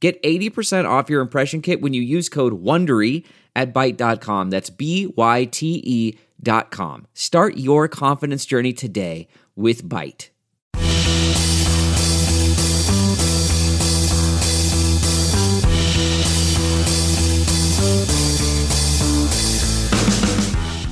Get 0.00 0.22
80% 0.22 0.88
off 0.88 1.10
your 1.10 1.20
impression 1.20 1.60
kit 1.60 1.80
when 1.80 1.92
you 1.92 2.02
use 2.02 2.28
code 2.28 2.62
WONDERY 2.62 3.24
at 3.56 3.74
Byte.com. 3.74 4.50
That's 4.50 4.70
B-Y-T-E 4.70 6.18
dot 6.40 6.70
com. 6.70 7.08
Start 7.14 7.56
your 7.56 7.88
confidence 7.88 8.46
journey 8.46 8.72
today 8.72 9.26
with 9.56 9.82
Byte. 9.82 10.28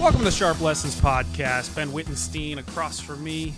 Welcome 0.00 0.18
to 0.20 0.24
the 0.24 0.30
Sharp 0.32 0.60
Lessons 0.60 1.00
Podcast. 1.00 1.74
Ben 1.76 1.92
Wittenstein 1.92 2.58
across 2.58 2.98
from 2.98 3.22
me. 3.22 3.54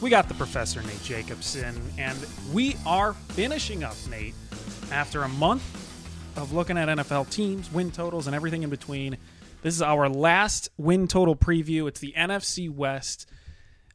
We 0.00 0.10
got 0.10 0.28
the 0.28 0.34
professor, 0.34 0.82
Nate 0.82 1.02
Jacobson, 1.02 1.80
and 1.98 2.16
we 2.52 2.76
are 2.86 3.12
finishing 3.30 3.82
up, 3.82 3.96
Nate, 4.08 4.34
after 4.92 5.22
a 5.22 5.28
month 5.28 5.62
of 6.36 6.52
looking 6.52 6.78
at 6.78 6.88
NFL 6.88 7.30
teams, 7.30 7.72
win 7.72 7.90
totals, 7.90 8.26
and 8.26 8.34
everything 8.34 8.62
in 8.62 8.70
between. 8.70 9.16
This 9.62 9.74
is 9.74 9.82
our 9.82 10.08
last 10.08 10.70
win 10.76 11.08
total 11.08 11.34
preview. 11.34 11.88
It's 11.88 12.00
the 12.00 12.14
NFC 12.16 12.70
West. 12.70 13.28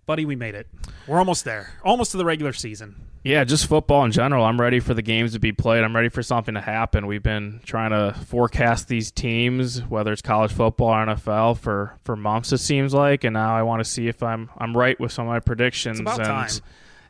Buddy, 0.05 0.25
we 0.25 0.35
made 0.35 0.55
it. 0.55 0.67
We're 1.07 1.19
almost 1.19 1.45
there. 1.45 1.71
Almost 1.83 2.11
to 2.11 2.17
the 2.17 2.25
regular 2.25 2.51
season. 2.51 2.95
Yeah, 3.23 3.45
just 3.45 3.67
football 3.67 4.03
in 4.03 4.11
general. 4.11 4.43
I'm 4.43 4.59
ready 4.59 4.81
for 4.81 4.93
the 4.93 5.01
games 5.01 5.31
to 5.31 5.39
be 5.39 5.53
played. 5.53 5.85
I'm 5.85 5.95
ready 5.95 6.09
for 6.09 6.21
something 6.21 6.55
to 6.55 6.61
happen. 6.61 7.07
We've 7.07 7.23
been 7.23 7.61
trying 7.63 7.91
to 7.91 8.19
forecast 8.25 8.89
these 8.89 9.11
teams, 9.11 9.81
whether 9.81 10.11
it's 10.11 10.21
college 10.21 10.51
football 10.51 10.89
or 10.89 11.05
NFL, 11.05 11.57
for 11.57 11.97
for 12.03 12.17
months. 12.17 12.51
It 12.51 12.57
seems 12.57 12.93
like, 12.93 13.23
and 13.23 13.33
now 13.33 13.55
I 13.55 13.61
want 13.63 13.81
to 13.81 13.89
see 13.89 14.09
if 14.09 14.21
I'm 14.21 14.49
I'm 14.57 14.75
right 14.75 14.99
with 14.99 15.13
some 15.13 15.25
of 15.25 15.31
my 15.31 15.39
predictions. 15.39 16.01
It's 16.01 16.01
about 16.01 16.19
and 16.19 16.27
time. 16.27 16.49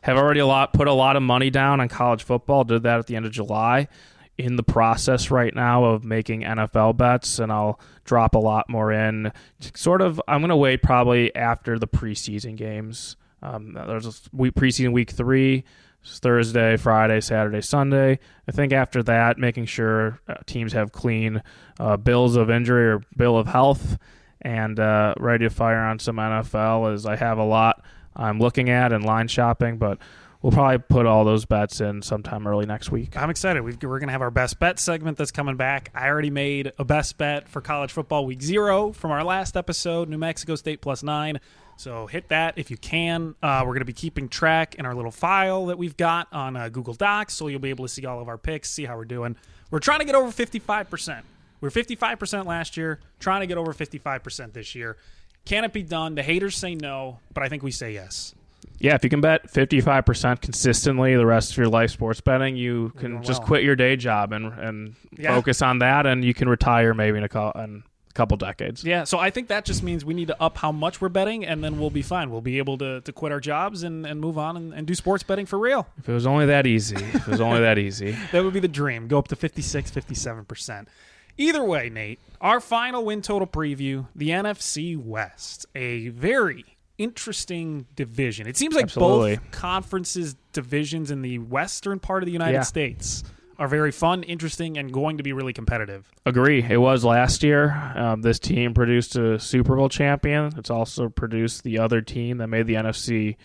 Have 0.04 0.18
already 0.18 0.40
a 0.40 0.46
lot 0.46 0.74
put 0.74 0.86
a 0.86 0.92
lot 0.92 1.16
of 1.16 1.22
money 1.22 1.48
down 1.48 1.80
on 1.80 1.88
college 1.88 2.24
football. 2.24 2.62
Did 2.64 2.82
that 2.82 2.98
at 2.98 3.06
the 3.06 3.16
end 3.16 3.24
of 3.24 3.32
July. 3.32 3.88
In 4.36 4.56
the 4.56 4.62
process 4.62 5.30
right 5.30 5.54
now 5.54 5.84
of 5.84 6.04
making 6.04 6.42
NFL 6.42 6.98
bets, 6.98 7.38
and 7.38 7.50
I'll 7.50 7.80
drop 8.04 8.34
a 8.34 8.38
lot 8.38 8.68
more 8.68 8.92
in. 8.92 9.32
Sort 9.74 10.02
of, 10.02 10.20
I'm 10.28 10.40
going 10.40 10.50
to 10.50 10.56
wait 10.56 10.82
probably 10.82 11.34
after 11.34 11.78
the 11.78 11.86
preseason 11.86 12.54
games. 12.54 13.16
Um, 13.42 13.72
there's 13.72 14.06
a 14.06 14.12
week 14.36 14.54
preseason 14.54 14.92
week 14.92 15.10
three. 15.10 15.64
Thursday, 16.04 16.76
Friday, 16.76 17.22
Saturday, 17.22 17.62
Sunday. 17.62 18.18
I 18.46 18.52
think 18.52 18.74
after 18.74 19.02
that, 19.04 19.38
making 19.38 19.64
sure 19.64 20.20
uh, 20.28 20.34
teams 20.44 20.74
have 20.74 20.92
clean 20.92 21.42
uh, 21.80 21.96
bills 21.96 22.36
of 22.36 22.50
injury 22.50 22.88
or 22.88 23.02
bill 23.16 23.38
of 23.38 23.46
health 23.46 23.96
and 24.42 24.78
uh, 24.78 25.14
ready 25.18 25.46
to 25.46 25.50
fire 25.50 25.80
on 25.80 25.98
some 25.98 26.16
NFL 26.16 26.92
as 26.92 27.06
I 27.06 27.16
have 27.16 27.38
a 27.38 27.44
lot 27.44 27.82
I'm 28.16 28.38
looking 28.38 28.70
at 28.70 28.92
and 28.92 29.04
line 29.04 29.28
shopping, 29.28 29.78
but 29.78 29.98
we'll 30.42 30.52
probably 30.52 30.78
put 30.78 31.06
all 31.06 31.24
those 31.24 31.44
bets 31.44 31.80
in 31.80 32.02
sometime 32.02 32.46
early 32.46 32.66
next 32.66 32.90
week. 32.90 33.16
I'm 33.16 33.30
excited. 33.30 33.62
We've, 33.62 33.82
we're 33.82 33.98
going 33.98 34.08
to 34.08 34.12
have 34.12 34.22
our 34.22 34.30
best 34.30 34.58
bet 34.60 34.78
segment 34.78 35.16
that's 35.16 35.30
coming 35.30 35.56
back. 35.56 35.90
I 35.94 36.08
already 36.08 36.30
made 36.30 36.72
a 36.78 36.84
best 36.84 37.16
bet 37.18 37.48
for 37.48 37.60
college 37.60 37.92
football 37.92 38.26
week 38.26 38.42
zero 38.42 38.92
from 38.92 39.10
our 39.10 39.24
last 39.24 39.56
episode, 39.56 40.08
New 40.08 40.18
Mexico 40.18 40.54
State 40.54 40.80
plus 40.80 41.02
nine. 41.02 41.40
So 41.76 42.06
hit 42.06 42.28
that 42.28 42.58
if 42.58 42.70
you 42.70 42.76
can. 42.76 43.34
Uh, 43.42 43.62
we're 43.62 43.72
going 43.72 43.80
to 43.80 43.84
be 43.84 43.92
keeping 43.92 44.28
track 44.28 44.76
in 44.76 44.86
our 44.86 44.94
little 44.94 45.10
file 45.10 45.66
that 45.66 45.78
we've 45.78 45.96
got 45.96 46.28
on 46.32 46.56
uh, 46.56 46.68
Google 46.68 46.94
Docs, 46.94 47.34
so 47.34 47.48
you'll 47.48 47.58
be 47.58 47.70
able 47.70 47.84
to 47.84 47.92
see 47.92 48.06
all 48.06 48.20
of 48.20 48.28
our 48.28 48.38
picks, 48.38 48.70
see 48.70 48.84
how 48.84 48.96
we're 48.96 49.04
doing. 49.04 49.36
We're 49.70 49.80
trying 49.80 50.00
to 50.00 50.04
get 50.04 50.14
over 50.14 50.30
55%. 50.30 51.22
We 51.60 51.66
were 51.66 51.70
55% 51.70 52.46
last 52.46 52.76
year, 52.76 53.00
trying 53.18 53.40
to 53.40 53.46
get 53.46 53.56
over 53.56 53.72
55% 53.72 54.52
this 54.52 54.74
year. 54.74 54.96
Can 55.44 55.64
it 55.64 55.72
be 55.72 55.82
done? 55.82 56.14
The 56.14 56.22
haters 56.22 56.56
say 56.56 56.74
no, 56.74 57.18
but 57.32 57.42
I 57.42 57.48
think 57.48 57.62
we 57.62 57.70
say 57.70 57.92
yes. 57.92 58.34
Yeah, 58.78 58.94
if 58.94 59.04
you 59.04 59.10
can 59.10 59.20
bet 59.20 59.50
55% 59.52 60.40
consistently 60.40 61.14
the 61.16 61.26
rest 61.26 61.52
of 61.52 61.56
your 61.58 61.68
life 61.68 61.90
sports 61.90 62.20
betting, 62.20 62.56
you 62.56 62.92
can 62.98 63.22
just 63.22 63.40
well. 63.40 63.46
quit 63.48 63.62
your 63.62 63.76
day 63.76 63.96
job 63.96 64.32
and, 64.32 64.46
and 64.58 64.94
Yeah. 65.16 65.34
focus 65.34 65.62
on 65.62 65.78
that, 65.78 66.06
and 66.06 66.24
you 66.24 66.34
can 66.34 66.48
retire 66.48 66.92
maybe 66.92 67.18
in 67.18 67.24
a, 67.24 67.28
co- 67.28 67.52
in 67.54 67.84
a 68.10 68.12
couple 68.14 68.36
decades. 68.36 68.82
Yeah, 68.84 69.04
so 69.04 69.18
I 69.18 69.30
think 69.30 69.48
that 69.48 69.64
just 69.64 69.82
means 69.82 70.04
we 70.04 70.12
need 70.12 70.28
to 70.28 70.42
up 70.42 70.56
how 70.58 70.72
much 70.72 71.00
we're 71.00 71.08
betting, 71.08 71.46
and 71.46 71.62
then 71.62 71.78
we'll 71.78 71.90
be 71.90 72.02
fine. 72.02 72.30
We'll 72.30 72.40
be 72.40 72.58
able 72.58 72.76
to, 72.78 73.00
to 73.02 73.12
quit 73.12 73.32
our 73.32 73.40
jobs 73.40 73.84
and, 73.84 74.04
and 74.06 74.20
move 74.20 74.38
on 74.38 74.56
and, 74.56 74.74
and 74.74 74.86
do 74.86 74.94
sports 74.94 75.22
betting 75.22 75.46
for 75.46 75.58
real. 75.58 75.86
If 75.98 76.08
it 76.08 76.12
was 76.12 76.26
only 76.26 76.46
that 76.46 76.66
easy, 76.66 76.96
if 76.96 77.14
it 77.14 77.28
was 77.28 77.40
only 77.40 77.60
that 77.60 77.78
easy. 77.78 78.16
That 78.32 78.42
would 78.44 78.54
be 78.54 78.60
the 78.60 78.68
dream. 78.68 79.08
Go 79.08 79.18
up 79.18 79.28
to 79.28 79.36
56, 79.36 79.90
57%. 79.92 80.86
Either 81.36 81.64
way, 81.64 81.88
Nate, 81.90 82.20
our 82.40 82.60
final 82.60 83.04
win 83.04 83.22
total 83.22 83.46
preview 83.48 84.06
the 84.14 84.28
NFC 84.30 84.96
West, 84.96 85.66
a 85.74 86.08
very 86.08 86.64
interesting 86.96 87.86
division. 87.96 88.46
It 88.46 88.56
seems 88.56 88.74
like 88.74 88.84
Absolutely. 88.84 89.36
both 89.36 89.50
conferences' 89.50 90.36
divisions 90.52 91.10
in 91.10 91.22
the 91.22 91.38
western 91.40 91.98
part 91.98 92.22
of 92.22 92.26
the 92.26 92.32
United 92.32 92.54
Yeah. 92.54 92.62
States 92.62 93.24
are 93.58 93.68
very 93.68 93.92
fun, 93.92 94.22
interesting, 94.24 94.78
and 94.78 94.92
going 94.92 95.16
to 95.16 95.22
be 95.22 95.32
really 95.32 95.52
competitive. 95.52 96.10
Agree. 96.26 96.62
It 96.62 96.76
was 96.80 97.04
last 97.04 97.42
year. 97.42 97.70
Um, 97.96 98.22
this 98.22 98.38
team 98.38 98.74
produced 98.74 99.16
a 99.16 99.38
Super 99.38 99.76
Bowl 99.76 99.88
champion. 99.88 100.52
It's 100.56 100.70
also 100.70 101.08
produced 101.08 101.62
the 101.62 101.78
other 101.78 102.00
team 102.00 102.38
that 102.38 102.48
made 102.48 102.66
the 102.66 102.74
NFC 102.74 103.36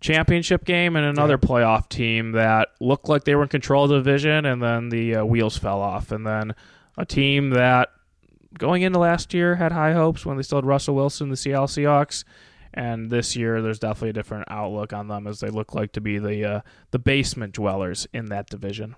championship 0.00 0.64
game 0.64 0.96
and 0.96 1.04
another 1.04 1.36
playoff 1.36 1.88
team 1.90 2.32
that 2.32 2.68
looked 2.80 3.08
like 3.08 3.24
they 3.24 3.34
were 3.34 3.42
in 3.42 3.48
control 3.48 3.84
of 3.84 3.90
the 3.90 3.96
division, 3.96 4.46
and 4.46 4.62
then 4.62 4.88
the 4.88 5.16
uh, 5.16 5.24
wheels 5.24 5.58
fell 5.58 5.80
off. 5.82 6.10
And 6.10 6.26
then 6.26 6.54
a 7.00 7.06
team 7.06 7.50
that 7.50 7.90
going 8.58 8.82
into 8.82 8.98
last 8.98 9.32
year 9.32 9.56
had 9.56 9.72
high 9.72 9.92
hopes 9.92 10.26
when 10.26 10.36
they 10.36 10.42
still 10.42 10.58
had 10.58 10.66
Russell 10.66 10.94
Wilson, 10.94 11.30
the 11.30 11.36
Seattle 11.36 11.66
Seahawks. 11.66 12.24
And 12.72 13.10
this 13.10 13.34
year, 13.34 13.62
there's 13.62 13.80
definitely 13.80 14.10
a 14.10 14.14
different 14.14 14.44
outlook 14.48 14.92
on 14.92 15.08
them 15.08 15.26
as 15.26 15.40
they 15.40 15.48
look 15.48 15.74
like 15.74 15.92
to 15.92 16.00
be 16.00 16.18
the 16.18 16.44
uh, 16.44 16.60
the 16.92 17.00
basement 17.00 17.54
dwellers 17.54 18.06
in 18.12 18.26
that 18.26 18.48
division. 18.48 18.94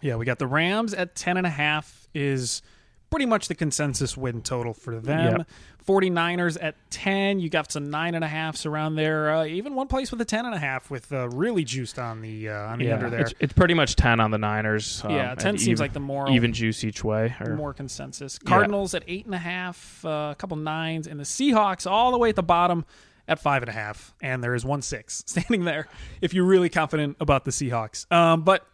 Yeah, 0.00 0.14
we 0.14 0.24
got 0.24 0.38
the 0.38 0.46
Rams 0.46 0.94
at 0.94 1.16
10.5 1.16 2.06
is 2.14 2.62
pretty 3.10 3.26
much 3.26 3.48
the 3.48 3.54
consensus 3.54 4.16
win 4.16 4.42
total 4.42 4.74
for 4.74 4.98
them. 5.00 5.38
Yep. 5.38 5.48
49ers 5.86 6.58
at 6.60 6.74
10. 6.90 7.38
You 7.38 7.48
got 7.48 7.70
some 7.70 7.90
nine 7.90 8.14
and 8.16 8.24
a 8.24 8.28
halfs 8.28 8.66
around 8.66 8.96
there. 8.96 9.32
Uh, 9.32 9.44
even 9.46 9.74
one 9.76 9.86
place 9.86 10.10
with 10.10 10.20
a 10.20 10.24
10.5 10.24 10.90
with 10.90 11.12
uh, 11.12 11.28
really 11.28 11.62
juiced 11.64 11.98
on 11.98 12.20
the, 12.22 12.48
uh, 12.48 12.54
on 12.72 12.78
the 12.80 12.90
under 12.90 13.08
there. 13.08 13.20
It's, 13.20 13.34
it's 13.38 13.52
pretty 13.52 13.74
much 13.74 13.94
ten 13.94 14.18
on 14.18 14.32
the 14.32 14.38
Niners. 14.38 15.02
um, 15.04 15.12
Yeah, 15.12 15.34
10 15.36 15.58
seems 15.58 15.68
even- 15.68 15.80
like 15.80 15.92
the 15.92 16.00
more- 16.00 16.28
even 16.30 16.52
juice 16.52 16.82
each 16.82 17.04
way. 17.04 17.34
Or, 17.40 17.54
more 17.54 17.72
consensus. 17.72 18.38
Cardinals 18.38 18.94
at 18.94 19.06
8.5, 19.06 20.04
uh, 20.04 20.32
a 20.32 20.34
couple 20.34 20.56
nines, 20.56 21.06
and 21.06 21.20
the 21.20 21.24
Seahawks 21.24 21.88
all 21.88 22.10
the 22.10 22.18
way 22.18 22.30
at 22.30 22.36
the 22.36 22.42
bottom 22.42 22.84
at 23.28 23.40
5.5. 23.42 24.12
And 24.20 24.42
there 24.42 24.54
is 24.56 24.64
one 24.64 24.82
six 24.82 25.22
standing 25.26 25.64
there 25.64 25.86
if 26.20 26.34
you're 26.34 26.44
really 26.44 26.68
confident 26.68 27.16
about 27.20 27.44
the 27.44 27.52
Seahawks. 27.52 28.10
Um, 28.12 28.42
but 28.42 28.66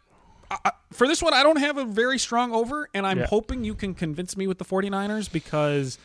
I, 0.64 0.72
for 0.92 1.06
this 1.06 1.22
one, 1.22 1.34
I 1.34 1.42
don't 1.42 1.56
have 1.58 1.78
a 1.78 1.84
very 1.84 2.18
strong 2.18 2.52
over, 2.52 2.88
and 2.94 3.06
I'm 3.06 3.18
Yeah. 3.20 3.26
hoping 3.26 3.64
you 3.64 3.74
can 3.74 3.94
convince 3.94 4.36
me 4.36 4.46
with 4.46 4.58
the 4.58 4.64
49ers 4.64 5.30
because 5.32 5.98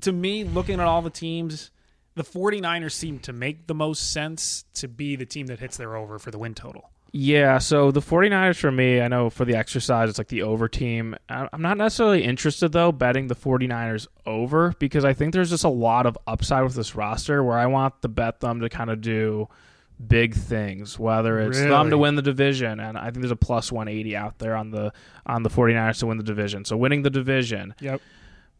to 0.00 0.12
me, 0.12 0.44
looking 0.44 0.80
at 0.80 0.86
all 0.86 1.02
the 1.02 1.10
teams, 1.10 1.70
the 2.14 2.24
49ers 2.24 2.92
seem 2.92 3.18
to 3.20 3.32
make 3.32 3.66
the 3.66 3.74
most 3.74 4.12
sense 4.12 4.64
to 4.74 4.88
be 4.88 5.16
the 5.16 5.26
team 5.26 5.46
that 5.46 5.60
hits 5.60 5.76
their 5.76 5.96
over 5.96 6.18
for 6.18 6.30
the 6.30 6.38
win 6.38 6.54
total. 6.54 6.90
yeah, 7.14 7.58
so 7.58 7.90
the 7.90 8.00
49ers 8.00 8.56
for 8.56 8.72
me, 8.72 9.00
I 9.00 9.08
know 9.08 9.28
for 9.30 9.44
the 9.44 9.54
exercise, 9.54 10.08
it's 10.08 10.16
like 10.18 10.28
the 10.28 10.42
over 10.42 10.66
team. 10.66 11.14
I'm 11.28 11.60
not 11.60 11.76
necessarily 11.76 12.24
interested, 12.24 12.72
though, 12.72 12.90
betting 12.90 13.26
the 13.28 13.34
49ers 13.34 14.06
over 14.26 14.74
because 14.78 15.04
I 15.04 15.12
think 15.12 15.34
there's 15.34 15.50
just 15.50 15.64
a 15.64 15.68
lot 15.68 16.06
of 16.06 16.16
upside 16.26 16.64
with 16.64 16.74
this 16.74 16.94
roster 16.96 17.44
where 17.44 17.58
I 17.58 17.66
want 17.66 18.00
to 18.02 18.08
bet 18.08 18.40
them 18.40 18.60
to 18.60 18.68
kind 18.70 18.88
of 18.90 19.00
do 19.02 19.48
big 20.06 20.34
things, 20.34 20.98
whether 20.98 21.38
it's 21.40 21.58
them 21.58 21.90
to 21.90 21.98
win 21.98 22.14
the 22.16 22.22
division, 22.22 22.80
and 22.80 22.96
I 22.98 23.04
think 23.04 23.16
there's 23.20 23.30
a 23.30 23.36
plus 23.36 23.70
180 23.70 24.16
out 24.16 24.38
there 24.38 24.56
on 24.56 24.70
the 24.70 24.92
on 25.26 25.42
the 25.42 25.50
49ers 25.50 26.00
to 26.00 26.06
win 26.06 26.16
the 26.18 26.24
division. 26.24 26.64
So 26.64 26.76
winning 26.76 27.02
the 27.02 27.10
division, 27.10 27.74
Yep. 27.80 28.00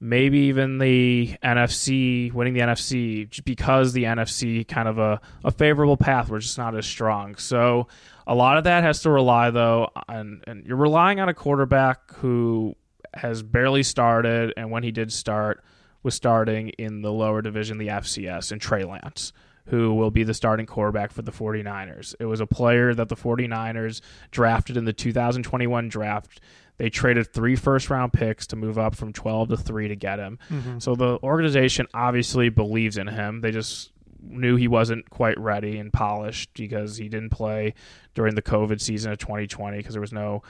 maybe 0.00 0.38
even 0.40 0.78
the 0.78 1.34
NFC, 1.42 2.32
winning 2.32 2.54
the 2.54 2.60
NFC, 2.60 3.44
because 3.44 3.92
the 3.92 4.04
NFC 4.04 4.66
kind 4.66 4.88
of 4.88 4.98
a, 4.98 5.20
a 5.44 5.50
favorable 5.50 5.96
path. 5.96 6.28
We're 6.28 6.38
just 6.40 6.58
not 6.58 6.76
as 6.76 6.86
strong. 6.86 7.36
So 7.36 7.88
a 8.26 8.34
lot 8.34 8.56
of 8.58 8.64
that 8.64 8.84
has 8.84 9.02
to 9.02 9.10
rely, 9.10 9.50
though, 9.50 9.90
on, 10.08 10.42
and 10.46 10.64
you're 10.66 10.76
relying 10.76 11.20
on 11.20 11.28
a 11.28 11.34
quarterback 11.34 12.12
who 12.16 12.74
has 13.14 13.42
barely 13.42 13.82
started, 13.82 14.54
and 14.56 14.70
when 14.70 14.82
he 14.82 14.90
did 14.90 15.12
start, 15.12 15.62
was 16.02 16.14
starting 16.14 16.70
in 16.70 17.02
the 17.02 17.12
lower 17.12 17.42
division, 17.42 17.78
the 17.78 17.88
FCS, 17.88 18.50
and 18.52 18.60
Trey 18.60 18.84
Lance. 18.84 19.32
Who 19.66 19.94
will 19.94 20.10
be 20.10 20.24
the 20.24 20.34
starting 20.34 20.66
quarterback 20.66 21.12
for 21.12 21.22
the 21.22 21.32
49ers. 21.32 22.14
It 22.18 22.26
was 22.26 22.40
a 22.40 22.46
player 22.46 22.94
that 22.94 23.08
the 23.08 23.16
49ers 23.16 24.00
drafted 24.30 24.76
in 24.76 24.84
the 24.84 24.92
2021 24.92 25.88
draft. 25.88 26.40
They 26.78 26.90
traded 26.90 27.32
three 27.32 27.54
first 27.54 27.90
round 27.90 28.12
picks 28.12 28.46
to 28.48 28.56
move 28.56 28.78
up 28.78 28.96
from 28.96 29.12
12 29.12 29.50
to 29.50 29.56
3 29.56 29.88
to 29.88 29.96
get 29.96 30.18
him. 30.18 30.38
Mm-hmm. 30.50 30.78
So 30.78 30.94
the 30.94 31.18
organization 31.22 31.86
obviously 31.94 32.48
believes 32.48 32.96
in 32.96 33.06
him. 33.06 33.40
They 33.40 33.52
just 33.52 33.92
knew 34.20 34.56
he 34.56 34.68
wasn't 34.68 35.08
quite 35.10 35.38
ready 35.38 35.78
and 35.78 35.92
polished 35.92 36.50
because 36.54 36.96
he 36.96 37.08
didn't 37.08 37.30
play 37.30 37.74
during 38.14 38.34
the 38.34 38.42
COVID 38.42 38.80
season 38.80 39.12
of 39.12 39.18
2020 39.18 39.76
because 39.76 39.94
there 39.94 40.00
was 40.00 40.12
no 40.12 40.42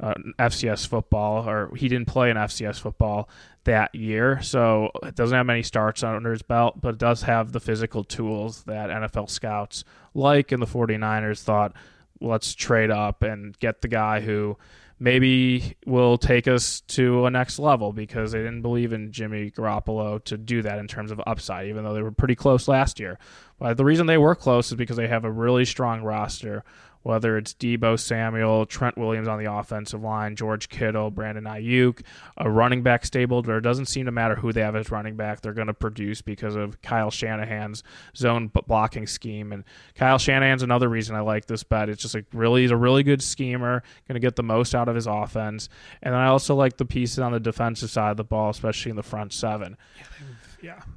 uh, 0.00 0.14
FCS 0.38 0.86
football, 0.86 1.48
or 1.48 1.74
he 1.74 1.88
didn't 1.88 2.08
play 2.08 2.30
in 2.30 2.36
FCS 2.36 2.80
football 2.80 3.28
that 3.64 3.94
year. 3.94 4.40
So 4.42 4.90
it 5.02 5.14
doesn't 5.14 5.36
have 5.36 5.46
many 5.46 5.62
starts 5.62 6.02
under 6.02 6.30
his 6.30 6.42
belt, 6.42 6.80
but 6.80 6.94
it 6.94 6.98
does 6.98 7.22
have 7.22 7.52
the 7.52 7.60
physical 7.60 8.04
tools 8.04 8.64
that 8.64 8.90
NFL 8.90 9.28
scouts 9.30 9.84
like. 10.14 10.52
And 10.52 10.62
the 10.62 10.66
49ers 10.66 11.42
thought, 11.42 11.74
let's 12.20 12.54
trade 12.54 12.90
up 12.90 13.22
and 13.22 13.58
get 13.58 13.80
the 13.80 13.88
guy 13.88 14.20
who 14.20 14.56
maybe 15.00 15.76
will 15.86 16.18
take 16.18 16.48
us 16.48 16.80
to 16.80 17.26
a 17.26 17.30
next 17.30 17.58
level 17.58 17.92
because 17.92 18.32
they 18.32 18.38
didn't 18.38 18.62
believe 18.62 18.92
in 18.92 19.12
Jimmy 19.12 19.50
Garoppolo 19.50 20.22
to 20.24 20.36
do 20.36 20.62
that 20.62 20.78
in 20.78 20.88
terms 20.88 21.10
of 21.10 21.20
upside, 21.26 21.68
even 21.68 21.84
though 21.84 21.94
they 21.94 22.02
were 22.02 22.10
pretty 22.10 22.34
close 22.34 22.66
last 22.66 22.98
year. 22.98 23.18
But 23.58 23.76
the 23.76 23.84
reason 23.84 24.06
they 24.06 24.18
were 24.18 24.34
close 24.34 24.68
is 24.70 24.76
because 24.76 24.96
they 24.96 25.08
have 25.08 25.24
a 25.24 25.30
really 25.30 25.64
strong 25.64 26.02
roster 26.02 26.64
whether 27.02 27.36
it's 27.36 27.54
Deebo 27.54 27.98
Samuel, 27.98 28.66
Trent 28.66 28.98
Williams 28.98 29.28
on 29.28 29.42
the 29.42 29.52
offensive 29.52 30.02
line, 30.02 30.36
George 30.36 30.68
Kittle, 30.68 31.10
Brandon 31.10 31.44
Aiyuk, 31.44 32.02
a 32.36 32.50
running 32.50 32.82
back 32.82 33.06
stable, 33.06 33.42
but 33.42 33.56
it 33.56 33.60
doesn't 33.60 33.86
seem 33.86 34.06
to 34.06 34.12
matter 34.12 34.36
who 34.36 34.52
they 34.52 34.60
have 34.60 34.76
as 34.76 34.90
running 34.90 35.16
back. 35.16 35.40
They're 35.40 35.52
going 35.52 35.68
to 35.68 35.74
produce 35.74 36.22
because 36.22 36.56
of 36.56 36.80
Kyle 36.82 37.10
Shanahan's 37.10 37.82
zone 38.16 38.50
blocking 38.66 39.06
scheme. 39.06 39.52
And 39.52 39.64
Kyle 39.94 40.18
Shanahan's 40.18 40.62
another 40.62 40.88
reason 40.88 41.16
I 41.16 41.20
like 41.20 41.46
this 41.46 41.62
bet. 41.62 41.88
It's 41.88 42.02
just 42.02 42.14
like 42.14 42.26
really, 42.32 42.62
he's 42.62 42.70
a 42.70 42.76
really 42.76 43.02
good 43.02 43.22
schemer, 43.22 43.82
going 44.06 44.14
to 44.14 44.20
get 44.20 44.36
the 44.36 44.42
most 44.42 44.74
out 44.74 44.88
of 44.88 44.94
his 44.94 45.06
offense. 45.06 45.68
And 46.02 46.14
then 46.14 46.20
I 46.20 46.26
also 46.26 46.54
like 46.54 46.76
the 46.76 46.84
pieces 46.84 47.18
on 47.18 47.32
the 47.32 47.40
defensive 47.40 47.90
side 47.90 48.10
of 48.10 48.16
the 48.16 48.24
ball, 48.24 48.50
especially 48.50 48.90
in 48.90 48.96
the 48.96 49.02
front 49.02 49.32
seven. 49.32 49.76
Yeah, 49.96 50.04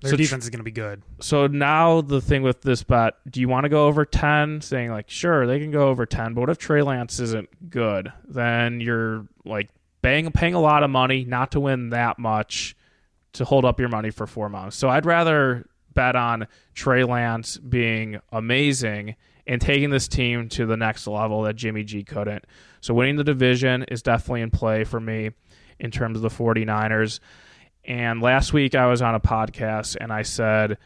their 0.02 0.12
So 0.12 0.16
tr- 0.16 0.16
defense 0.16 0.44
is 0.46 0.50
going 0.50 0.60
to 0.60 0.64
be 0.64 0.72
good. 0.72 1.02
So 1.20 1.48
now 1.48 2.02
the 2.02 2.22
thing 2.22 2.44
with 2.44 2.62
this 2.62 2.84
bet, 2.84 3.16
do 3.30 3.40
you 3.40 3.48
want 3.48 3.66
to 3.66 3.70
go 3.70 3.88
over 3.88 4.06
10? 4.06 4.62
Saying 4.62 4.92
like, 4.92 5.10
sure, 5.10 5.46
they 5.48 5.60
can 5.60 5.72
go 5.72 5.88
over 5.90 6.06
10, 6.06 6.34
but 6.34 6.42
what 6.42 6.50
if 6.50 6.58
Trey 6.58 6.82
Lance 6.82 7.20
isn't 7.20 7.70
good? 7.70 8.12
Then 8.28 8.82
you're 8.82 9.28
like 9.46 9.70
paying, 10.02 10.32
paying 10.32 10.54
a 10.54 10.62
lot 10.62 10.84
of 10.84 10.90
money 10.90 11.26
not 11.26 11.52
to 11.52 11.60
win 11.60 11.90
that 11.90 12.20
much 12.20 12.76
to 13.34 13.46
hold 13.46 13.66
up 13.66 13.80
your 13.80 13.90
money 13.90 14.10
for 14.10 14.28
four 14.28 14.50
months. 14.50 14.76
So 14.76 14.90
I'd 14.90 15.06
rather 15.06 15.68
bet 15.94 16.16
on 16.16 16.48
Trey 16.74 17.04
Lance 17.04 17.58
being 17.58 18.20
amazing 18.32 19.16
and 19.48 19.60
taking 19.60 19.90
this 19.90 20.08
team 20.08 20.50
to 20.50 20.66
the 20.66 20.78
next 20.78 21.08
level 21.08 21.44
that 21.44 21.56
Jimmy 21.56 21.84
G 21.84 22.04
couldn't. 22.04 22.46
So 22.82 22.94
winning 22.94 23.16
the 23.16 23.24
division 23.24 23.84
is 23.84 24.02
definitely 24.02 24.42
in 24.42 24.52
play 24.52 24.84
for 24.84 25.00
me 25.00 25.32
in 25.80 25.92
terms 25.92 26.16
of 26.18 26.22
the 26.22 26.30
49ers. 26.30 27.20
And 27.86 28.22
last 28.22 28.54
week 28.54 28.76
I 28.76 28.88
was 28.88 29.02
on 29.02 29.16
a 29.16 29.20
podcast 29.20 29.98
and 30.00 30.14
I 30.14 30.22
said 30.22 30.78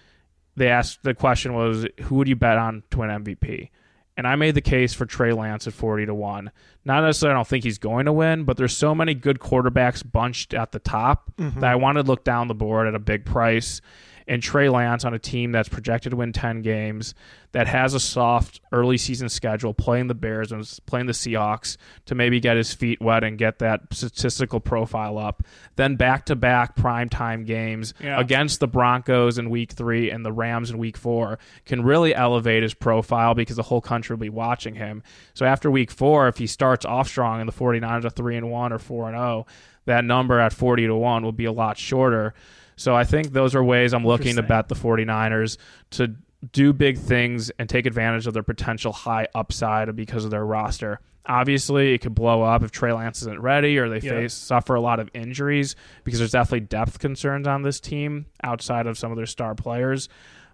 they 0.55 0.69
asked 0.69 1.03
the 1.03 1.13
question 1.13 1.53
was 1.53 1.85
who 2.03 2.15
would 2.15 2.27
you 2.27 2.35
bet 2.35 2.57
on 2.57 2.83
to 2.91 2.99
win 2.99 3.09
MVP? 3.09 3.69
And 4.17 4.25
I 4.25 4.35
made 4.37 4.55
the 4.55 4.61
case 4.61 4.93
for 4.93 5.05
Trey 5.05 5.33
Lance 5.33 5.67
at 5.67 5.73
40 5.73 6.05
to 6.05 6.15
1. 6.15 6.51
Not 6.85 7.03
necessarily 7.03 7.33
I 7.33 7.37
don't 7.37 7.47
think 7.47 7.65
he's 7.65 7.77
going 7.77 8.05
to 8.05 8.13
win, 8.13 8.45
but 8.45 8.55
there's 8.55 8.75
so 8.75 8.95
many 8.95 9.13
good 9.13 9.39
quarterbacks 9.39 10.09
bunched 10.09 10.53
at 10.53 10.71
the 10.71 10.79
top 10.79 11.33
mm-hmm. 11.37 11.59
that 11.59 11.71
I 11.71 11.75
wanted 11.75 12.03
to 12.03 12.07
look 12.07 12.23
down 12.23 12.47
the 12.47 12.55
board 12.55 12.87
at 12.87 12.95
a 12.95 12.99
big 12.99 13.25
price 13.25 13.81
and 14.27 14.41
Trey 14.41 14.69
Lance 14.69 15.05
on 15.05 15.13
a 15.13 15.19
team 15.19 15.51
that's 15.51 15.69
projected 15.69 16.09
to 16.11 16.15
win 16.17 16.33
10 16.33 16.61
games, 16.61 17.13
that 17.51 17.67
has 17.67 17.93
a 17.93 17.99
soft 17.99 18.59
early 18.73 18.97
season 18.97 19.29
schedule, 19.29 19.73
playing 19.73 20.07
the 20.07 20.13
Bears 20.15 20.51
and 20.51 20.67
playing 20.87 21.05
the 21.05 21.13
Seahawks 21.13 21.77
to 22.05 22.15
maybe 22.15 22.39
get 22.41 22.57
his 22.57 22.73
feet 22.73 22.99
wet 23.01 23.23
and 23.23 23.37
get 23.37 23.59
that 23.59 23.81
statistical 23.91 24.59
profile 24.59 25.17
up. 25.17 25.43
Then 25.77 25.95
back 25.95 26.25
to 26.25 26.35
back 26.35 26.75
primetime 26.75 27.45
games 27.45 27.93
Yeah. 28.01 28.19
against 28.19 28.59
the 28.59 28.67
Broncos 28.67 29.37
in 29.37 29.49
week 29.49 29.71
three 29.71 30.09
and 30.11 30.25
the 30.25 30.33
Rams 30.33 30.69
in 30.69 30.77
week 30.79 30.97
four 30.97 31.39
can 31.65 31.81
really 31.83 32.13
elevate 32.13 32.63
his 32.63 32.73
profile 32.73 33.35
because 33.35 33.55
the 33.55 33.63
whole 33.63 33.81
country 33.81 34.15
will 34.15 34.21
be 34.21 34.29
watching 34.29 34.75
him. 34.75 35.01
So 35.33 35.45
after 35.45 35.71
week 35.71 35.91
four, 35.91 36.27
if 36.27 36.37
he 36.37 36.47
starts 36.47 36.83
off 36.85 37.07
strong 37.07 37.39
and 37.39 37.47
the 37.47 37.53
49ers 37.53 38.03
are 38.05 38.09
3 38.09 38.35
and 38.35 38.51
1 38.51 38.73
or 38.73 38.79
4 38.79 39.07
and 39.09 39.17
0, 39.17 39.45
that 39.85 40.03
number 40.03 40.39
at 40.39 40.51
40 40.51 40.87
to 40.87 40.95
1 40.95 41.23
will 41.23 41.31
be 41.31 41.45
a 41.45 41.51
lot 41.53 41.77
shorter. 41.77 42.33
So 42.75 42.95
I 42.95 43.03
think 43.03 43.31
those 43.33 43.55
are 43.55 43.63
ways 43.63 43.93
I'm 43.93 44.05
looking 44.05 44.35
to 44.35 44.43
bet 44.43 44.67
the 44.67 44.75
49ers 44.75 45.57
to 45.91 46.13
do 46.51 46.73
big 46.73 46.97
things 46.97 47.49
and 47.57 47.67
take 47.69 47.85
advantage 47.85 48.27
of 48.27 48.33
their 48.33 48.43
potential 48.43 48.91
high 48.91 49.27
upside 49.33 49.95
because 49.95 50.25
of 50.25 50.31
their 50.31 50.45
roster. 50.45 50.99
Obviously, 51.27 51.93
it 51.93 51.99
could 52.01 52.13
blow 52.13 52.43
up 52.43 52.61
if 52.61 52.71
Trey 52.71 52.93
Lance 52.93 53.21
isn't 53.23 53.41
ready 53.41 53.79
or 53.79 53.89
they 53.89 53.99
Yeah. 53.99 54.11
face 54.11 54.33
suffer 54.33 54.75
a 54.75 54.81
lot 54.81 54.99
of 54.99 55.09
injuries 55.15 55.75
because 56.03 56.19
there's 56.19 56.31
definitely 56.33 56.59
depth 56.67 56.99
concerns 56.99 57.47
on 57.47 57.63
this 57.63 57.79
team 57.79 58.27
outside 58.43 58.85
of 58.85 58.97
some 58.97 59.09
of 59.11 59.17
their 59.17 59.25
star 59.25 59.55
players. 59.55 60.07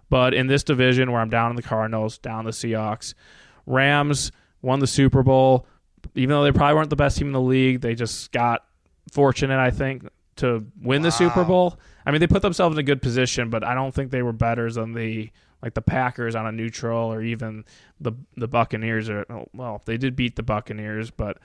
But 0.08 0.32
in 0.32 0.46
this 0.46 0.62
division 0.62 1.12
where 1.12 1.20
I'm 1.20 1.28
down 1.28 1.50
in 1.50 1.56
the 1.56 1.62
Cardinals, 1.62 2.16
down 2.18 2.44
the 2.46 2.52
Seahawks, 2.52 3.12
Rams 3.66 4.32
won 4.62 4.78
the 4.78 4.86
Super 4.86 5.22
Bowl. 5.22 5.66
Even 6.14 6.30
though 6.30 6.42
they 6.44 6.52
probably 6.52 6.74
weren't 6.74 6.90
the 6.90 6.96
best 6.96 7.18
team 7.18 7.26
in 7.28 7.32
the 7.32 7.40
league, 7.40 7.80
they 7.80 7.94
just 7.94 8.32
got 8.32 8.64
fortunate, 9.12 9.58
I 9.58 9.70
think, 9.70 10.08
to 10.36 10.64
win 10.80 11.02
the 11.02 11.10
Super 11.10 11.44
Bowl. 11.44 11.78
I 12.04 12.10
mean, 12.10 12.20
they 12.20 12.26
put 12.26 12.42
themselves 12.42 12.74
in 12.74 12.80
a 12.80 12.84
good 12.84 13.02
position, 13.02 13.50
but 13.50 13.64
I 13.64 13.74
don't 13.74 13.94
think 13.94 14.10
they 14.10 14.22
were 14.22 14.32
better 14.32 14.70
than 14.70 14.92
the 14.92 15.30
like 15.62 15.74
the 15.74 15.82
Packers 15.82 16.34
on 16.34 16.46
a 16.46 16.52
neutral 16.52 17.12
or 17.12 17.22
even 17.22 17.64
the 18.00 18.12
the 18.36 18.48
Buccaneers. 18.48 19.08
Or 19.08 19.24
oh, 19.30 19.46
well, 19.54 19.82
they 19.84 19.96
did 19.96 20.16
beat 20.16 20.36
the 20.36 20.42
Buccaneers, 20.42 21.10
but 21.10 21.38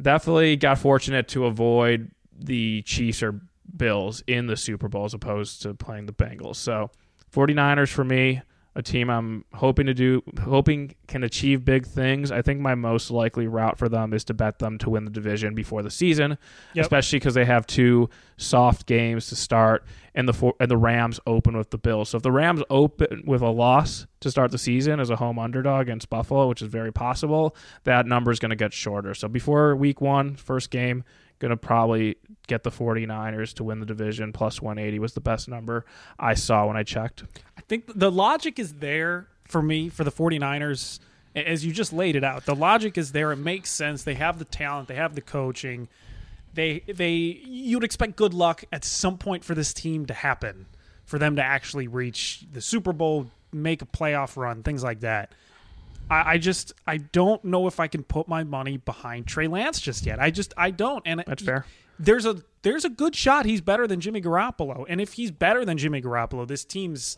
definitely 0.00 0.56
got 0.56 0.78
fortunate 0.78 1.28
to 1.28 1.46
avoid 1.46 2.10
the 2.38 2.82
Chiefs 2.82 3.22
or 3.22 3.40
Bills 3.76 4.22
in 4.26 4.46
the 4.46 4.56
Super 4.56 4.88
Bowl 4.88 5.04
as 5.04 5.14
opposed 5.14 5.62
to 5.62 5.74
playing 5.74 6.06
the 6.06 6.12
Bengals. 6.12 6.56
So 6.56 6.90
49ers 7.32 7.88
for 7.88 8.04
me, 8.04 8.42
a 8.76 8.82
team 8.82 9.08
I'm 9.08 9.44
hoping 9.54 9.86
to 9.86 9.94
do 9.94 10.22
hoping 10.42 10.94
can 11.06 11.22
achieve 11.22 11.64
big 11.64 11.86
things. 11.86 12.32
I 12.32 12.42
think 12.42 12.60
my 12.60 12.74
most 12.74 13.10
likely 13.10 13.46
route 13.46 13.78
for 13.78 13.88
them 13.88 14.12
is 14.12 14.24
to 14.24 14.34
bet 14.34 14.58
them 14.58 14.78
to 14.78 14.90
win 14.90 15.04
the 15.04 15.10
division 15.12 15.54
before 15.54 15.82
the 15.82 15.90
season, 15.90 16.38
Yep. 16.74 16.82
especially 16.84 17.20
because 17.20 17.34
they 17.34 17.44
have 17.44 17.66
two 17.68 18.10
soft 18.36 18.86
games 18.86 19.28
to 19.28 19.36
start 19.36 19.84
and 20.16 20.28
the 20.28 20.32
four, 20.32 20.54
and 20.58 20.68
the 20.70 20.76
Rams 20.76 21.20
open 21.26 21.56
with 21.56 21.70
the 21.70 21.78
Bills. 21.78 22.08
So 22.08 22.16
if 22.16 22.22
the 22.24 22.32
Rams 22.32 22.62
open 22.68 23.22
with 23.24 23.42
a 23.42 23.50
loss 23.50 24.06
to 24.20 24.30
start 24.30 24.50
the 24.50 24.58
season 24.58 24.98
as 24.98 25.08
a 25.10 25.16
home 25.16 25.38
underdog 25.38 25.82
against 25.82 26.10
Buffalo, 26.10 26.48
which 26.48 26.60
is 26.62 26.68
very 26.68 26.92
possible, 26.92 27.54
that 27.84 28.06
number 28.06 28.30
is 28.32 28.38
going 28.40 28.50
to 28.50 28.56
get 28.56 28.72
shorter. 28.72 29.14
So 29.14 29.28
before 29.28 29.76
week 29.76 30.00
One, 30.00 30.34
first 30.34 30.70
game, 30.70 31.04
going 31.38 31.50
to 31.50 31.56
probably 31.56 32.16
get 32.46 32.62
the 32.62 32.70
49ers 32.70 33.54
to 33.54 33.64
win 33.64 33.80
the 33.80 33.86
division 33.86 34.32
plus 34.32 34.60
180 34.60 34.98
was 34.98 35.14
the 35.14 35.20
best 35.20 35.48
number 35.48 35.84
I 36.18 36.34
saw 36.34 36.66
when 36.66 36.76
I 36.76 36.82
checked. 36.82 37.24
I 37.56 37.62
think 37.62 37.90
the 37.94 38.10
logic 38.10 38.58
is 38.58 38.74
there 38.74 39.28
for 39.44 39.62
me 39.62 39.88
for 39.88 40.04
the 40.04 40.12
49ers 40.12 41.00
as 41.34 41.64
you 41.64 41.72
just 41.72 41.92
laid 41.92 42.16
it 42.16 42.24
out. 42.24 42.44
The 42.46 42.54
logic 42.54 42.96
is 42.96 43.12
there. 43.12 43.32
It 43.32 43.36
makes 43.36 43.70
sense. 43.70 44.04
They 44.04 44.14
have 44.14 44.38
the 44.38 44.44
talent, 44.44 44.88
they 44.88 44.94
have 44.94 45.14
the 45.14 45.20
coaching. 45.20 45.88
They 46.52 46.80
they 46.80 47.12
you'd 47.12 47.82
expect 47.82 48.16
good 48.16 48.32
luck 48.32 48.64
at 48.72 48.84
some 48.84 49.18
point 49.18 49.44
for 49.44 49.54
this 49.54 49.74
team 49.74 50.06
to 50.06 50.14
happen. 50.14 50.66
For 51.04 51.18
them 51.18 51.36
to 51.36 51.42
actually 51.42 51.86
reach 51.86 52.44
the 52.50 52.62
Super 52.62 52.92
Bowl, 52.92 53.30
make 53.52 53.82
a 53.82 53.86
playoff 53.86 54.36
run, 54.36 54.62
things 54.62 54.82
like 54.82 55.00
that. 55.00 55.32
I, 56.10 56.32
I 56.34 56.38
just 56.38 56.72
I 56.86 56.98
don't 56.98 57.44
know 57.44 57.66
if 57.66 57.80
I 57.80 57.86
can 57.88 58.02
put 58.02 58.28
my 58.28 58.44
money 58.44 58.76
behind 58.76 59.26
Trey 59.26 59.46
Lance 59.48 59.80
just 59.80 60.06
yet. 60.06 60.20
I 60.20 60.30
just 60.30 60.52
I 60.56 60.70
don't. 60.70 61.02
And 61.06 61.24
That's 61.26 61.42
fair. 61.42 61.66
there's 61.98 62.26
a 62.26 62.42
there's 62.62 62.84
a 62.84 62.90
good 62.90 63.14
shot 63.16 63.46
he's 63.46 63.60
better 63.60 63.86
than 63.86 64.00
Jimmy 64.00 64.20
Garoppolo. 64.20 64.84
And 64.88 65.00
if 65.00 65.14
he's 65.14 65.30
better 65.30 65.64
than 65.64 65.78
Jimmy 65.78 66.00
Garoppolo, 66.02 66.46
this 66.46 66.64
team's 66.64 67.16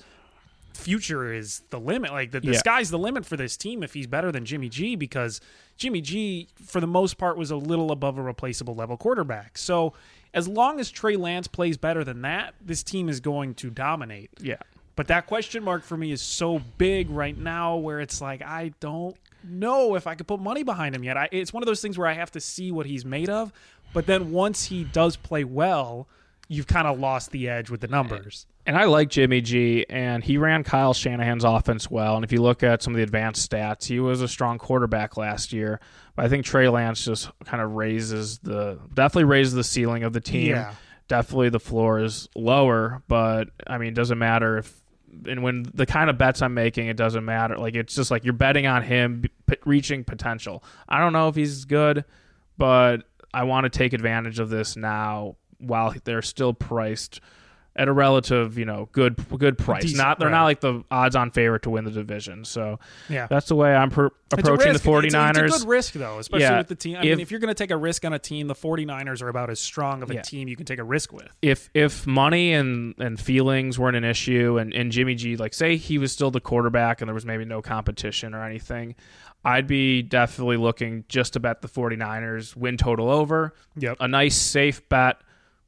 future 0.73 1.33
is 1.33 1.63
the 1.71 1.81
limit. 1.81 2.13
Like 2.13 2.31
the, 2.33 2.41
the 2.41 2.53
Yeah. 2.53 2.59
sky's 2.59 2.91
the 2.91 2.99
limit 2.99 3.25
for 3.25 3.37
this 3.37 3.57
team 3.57 3.83
if 3.83 3.95
he's 3.95 4.07
better 4.07 4.31
than 4.31 4.45
Jimmy 4.45 4.69
G 4.69 4.95
because 4.97 5.41
Jimmy 5.77 6.01
G 6.01 6.49
for 6.65 6.81
the 6.81 6.87
most 6.87 7.17
part 7.19 7.37
was 7.37 7.51
a 7.51 7.57
little 7.57 7.91
above 7.93 8.19
a 8.19 8.23
replaceable 8.23 8.75
level 8.75 8.97
quarterback. 8.97 9.57
So 9.59 9.95
as 10.35 10.47
long 10.47 10.79
as 10.81 10.91
Trey 10.91 11.17
Lance 11.17 11.47
plays 11.49 11.79
better 11.79 12.05
than 12.05 12.21
that, 12.23 12.55
this 12.61 12.83
team 12.83 13.09
is 13.09 13.21
going 13.21 13.55
to 13.55 13.71
dominate. 13.71 14.31
Yeah. 14.41 14.57
But 14.97 15.09
that 15.09 15.27
question 15.27 15.63
mark 15.63 15.85
for 15.85 15.97
me 15.97 16.11
is 16.11 16.23
so 16.23 16.61
big 16.79 17.11
right 17.11 17.37
now 17.37 17.77
where 17.77 18.01
it's 18.01 18.21
like 18.21 18.43
I 18.43 18.73
don't 18.81 19.17
know 19.45 19.95
if 19.95 20.07
I 20.07 20.15
could 20.15 20.27
put 20.27 20.41
money 20.41 20.63
behind 20.63 20.95
him 20.95 21.05
yet. 21.05 21.17
I, 21.17 21.29
it's 21.31 21.53
one 21.53 21.63
of 21.63 21.67
those 21.67 21.81
things 21.81 21.99
where 21.99 22.09
I 22.09 22.15
have 22.15 22.33
to 22.33 22.41
see 22.41 22.73
what 22.73 22.87
he's 22.87 23.05
made 23.05 23.29
of. 23.29 23.53
But 23.93 24.07
then 24.07 24.33
once 24.33 24.65
he 24.65 24.85
does 24.85 25.17
play 25.17 25.45
well, 25.45 26.09
you've 26.49 26.67
kind 26.67 26.87
of 26.87 26.99
lost 26.99 27.31
the 27.31 27.49
edge 27.49 27.71
with 27.71 27.81
the 27.81 27.89
numbers. 27.89 28.47
And 28.67 28.77
I 28.77 28.85
like 28.85 29.11
Jimmy 29.11 29.41
G, 29.41 29.87
and 29.89 30.25
he 30.25 30.39
ran 30.39 30.65
Kyle 30.65 30.93
Shanahan's 30.93 31.45
offense 31.45 31.89
well. 31.89 32.17
And 32.17 32.25
if 32.25 32.33
you 32.33 32.43
look 32.43 32.63
at 32.65 32.83
some 32.83 32.95
of 32.95 32.97
the 32.97 33.05
advanced 33.05 33.49
stats, 33.49 33.87
he 33.87 34.01
was 34.01 34.23
a 34.23 34.29
strong 34.29 34.59
quarterback 34.59 35.17
last 35.17 35.53
year. 35.53 35.79
But 36.17 36.25
I 36.25 36.29
think 36.29 36.45
Trey 36.45 36.69
Lance 36.69 37.05
just 37.05 37.31
kind 37.45 37.63
of 37.63 37.73
raises 37.73 38.39
the 38.39 38.81
definitely 38.93 39.25
raises 39.25 39.55
the 39.55 39.65
ceiling 39.65 40.03
of 40.03 40.13
the 40.13 40.21
team. 40.21 40.51
Yeah. 40.51 40.75
Definitely 41.07 41.51
the 41.51 41.61
floor 41.61 42.01
is 42.01 42.29
lower, 42.35 43.03
but 43.07 43.51
I 43.69 43.79
mean, 43.79 43.91
it 43.91 43.95
doesn't 43.95 44.19
matter 44.19 44.59
if 44.59 44.83
and 45.27 45.43
when 45.43 45.67
the 45.75 45.87
kind 45.87 46.11
of 46.11 46.19
bets 46.19 46.43
I'm 46.43 46.55
making, 46.55 46.89
it 46.89 46.97
doesn't 46.97 47.25
matter. 47.25 47.57
Like 47.57 47.75
it's 47.75 47.95
just 47.95 48.11
like 48.11 48.25
you're 48.25 48.33
betting 48.33 48.67
on 48.67 48.83
him 48.83 49.25
p- 49.47 49.57
reaching 49.65 50.05
potential. 50.05 50.63
I 50.89 50.99
don't 50.99 51.13
know 51.13 51.29
if 51.29 51.35
he's 51.35 51.65
good, 51.65 52.05
but 52.59 53.05
I 53.33 53.45
want 53.45 53.65
to 53.65 53.71
take 53.71 53.93
advantage 53.93 54.39
of 54.39 54.51
this 54.51 54.77
now 54.77 55.37
while 55.59 55.95
they're 56.05 56.23
still 56.23 56.53
priced 56.53 57.21
at 57.77 57.89
a 57.89 57.93
relative, 57.93 58.59
you 58.59 58.65
know, 58.65 58.89
good 58.93 59.17
good 59.39 59.59
price. 59.59 59.83
Decent, 59.83 59.99
not 59.99 60.19
they're 60.19 60.29
right. 60.29 60.33
not 60.35 60.45
like 60.45 60.61
the 60.61 60.83
odds-on 60.91 61.31
favorite 61.31 61.63
to 61.63 61.71
win 61.71 61.85
the 61.85 61.91
division. 61.91 62.45
So 62.45 62.79
Yeah. 63.09 63.27
that's 63.29 63.49
the 63.49 63.55
way 63.55 63.75
I'm 63.75 63.91
per- 63.91 64.07
It's 64.07 64.15
a 64.35 64.37
approaching 64.41 64.73
the 64.73 64.73
risk. 64.73 64.77
It's 64.77 64.85
a- 64.85 64.89
49ers. 64.89 65.45
It's 65.47 65.57
a, 65.57 65.59
good 65.61 65.69
risk, 65.69 65.93
though, 65.93 66.19
especially 66.19 66.43
Yeah. 66.45 66.59
with 66.59 66.69
the 66.69 66.75
team. 66.75 66.97
I 66.97 67.01
If- 67.01 67.05
mean, 67.05 67.21
if 67.21 67.31
you're 67.31 67.39
going 67.41 67.55
to 67.55 67.55
take 67.55 67.71
a 67.71 67.77
risk 67.77 68.05
on 68.05 68.13
a 68.13 68.19
team, 68.19 68.49
the 68.49 68.55
49ers 68.55 69.23
are 69.23 69.29
about 69.29 69.51
as 69.51 69.61
strong 69.61 70.03
of 70.03 70.11
a 70.11 70.15
Yeah. 70.15 70.23
team 70.23 70.49
you 70.49 70.57
can 70.57 70.65
take 70.67 70.79
a 70.79 70.85
risk 70.85 71.13
with. 71.13 71.29
if 71.43 71.69
if 71.75 72.07
money 72.07 72.53
and 72.55 72.95
and 72.99 73.21
feelings 73.21 73.79
weren't 73.79 73.97
an 73.97 74.05
issue 74.05 74.57
and, 74.59 74.73
and 74.75 74.91
Jimmy 74.91 75.15
G 75.15 75.37
like 75.37 75.53
say 75.55 75.77
he 75.77 75.99
was 75.99 76.11
still 76.13 76.31
the 76.31 76.41
quarterback 76.41 77.01
and 77.03 77.09
there 77.09 77.15
was 77.15 77.27
maybe 77.27 77.45
no 77.45 77.61
competition 77.63 78.35
or 78.35 78.43
anything, 78.45 78.95
I'd 79.45 79.67
be 79.67 80.03
definitely 80.03 80.57
looking 80.57 81.05
just 81.09 81.35
to 81.35 81.41
bet 81.41 81.63
the 81.63 81.69
49ers 81.69 82.57
win 82.57 82.77
total 82.77 83.11
over. 83.11 83.55
Yep. 83.77 83.99
A 84.01 84.09
nice 84.09 84.35
safe 84.35 84.89
bet 84.89 85.19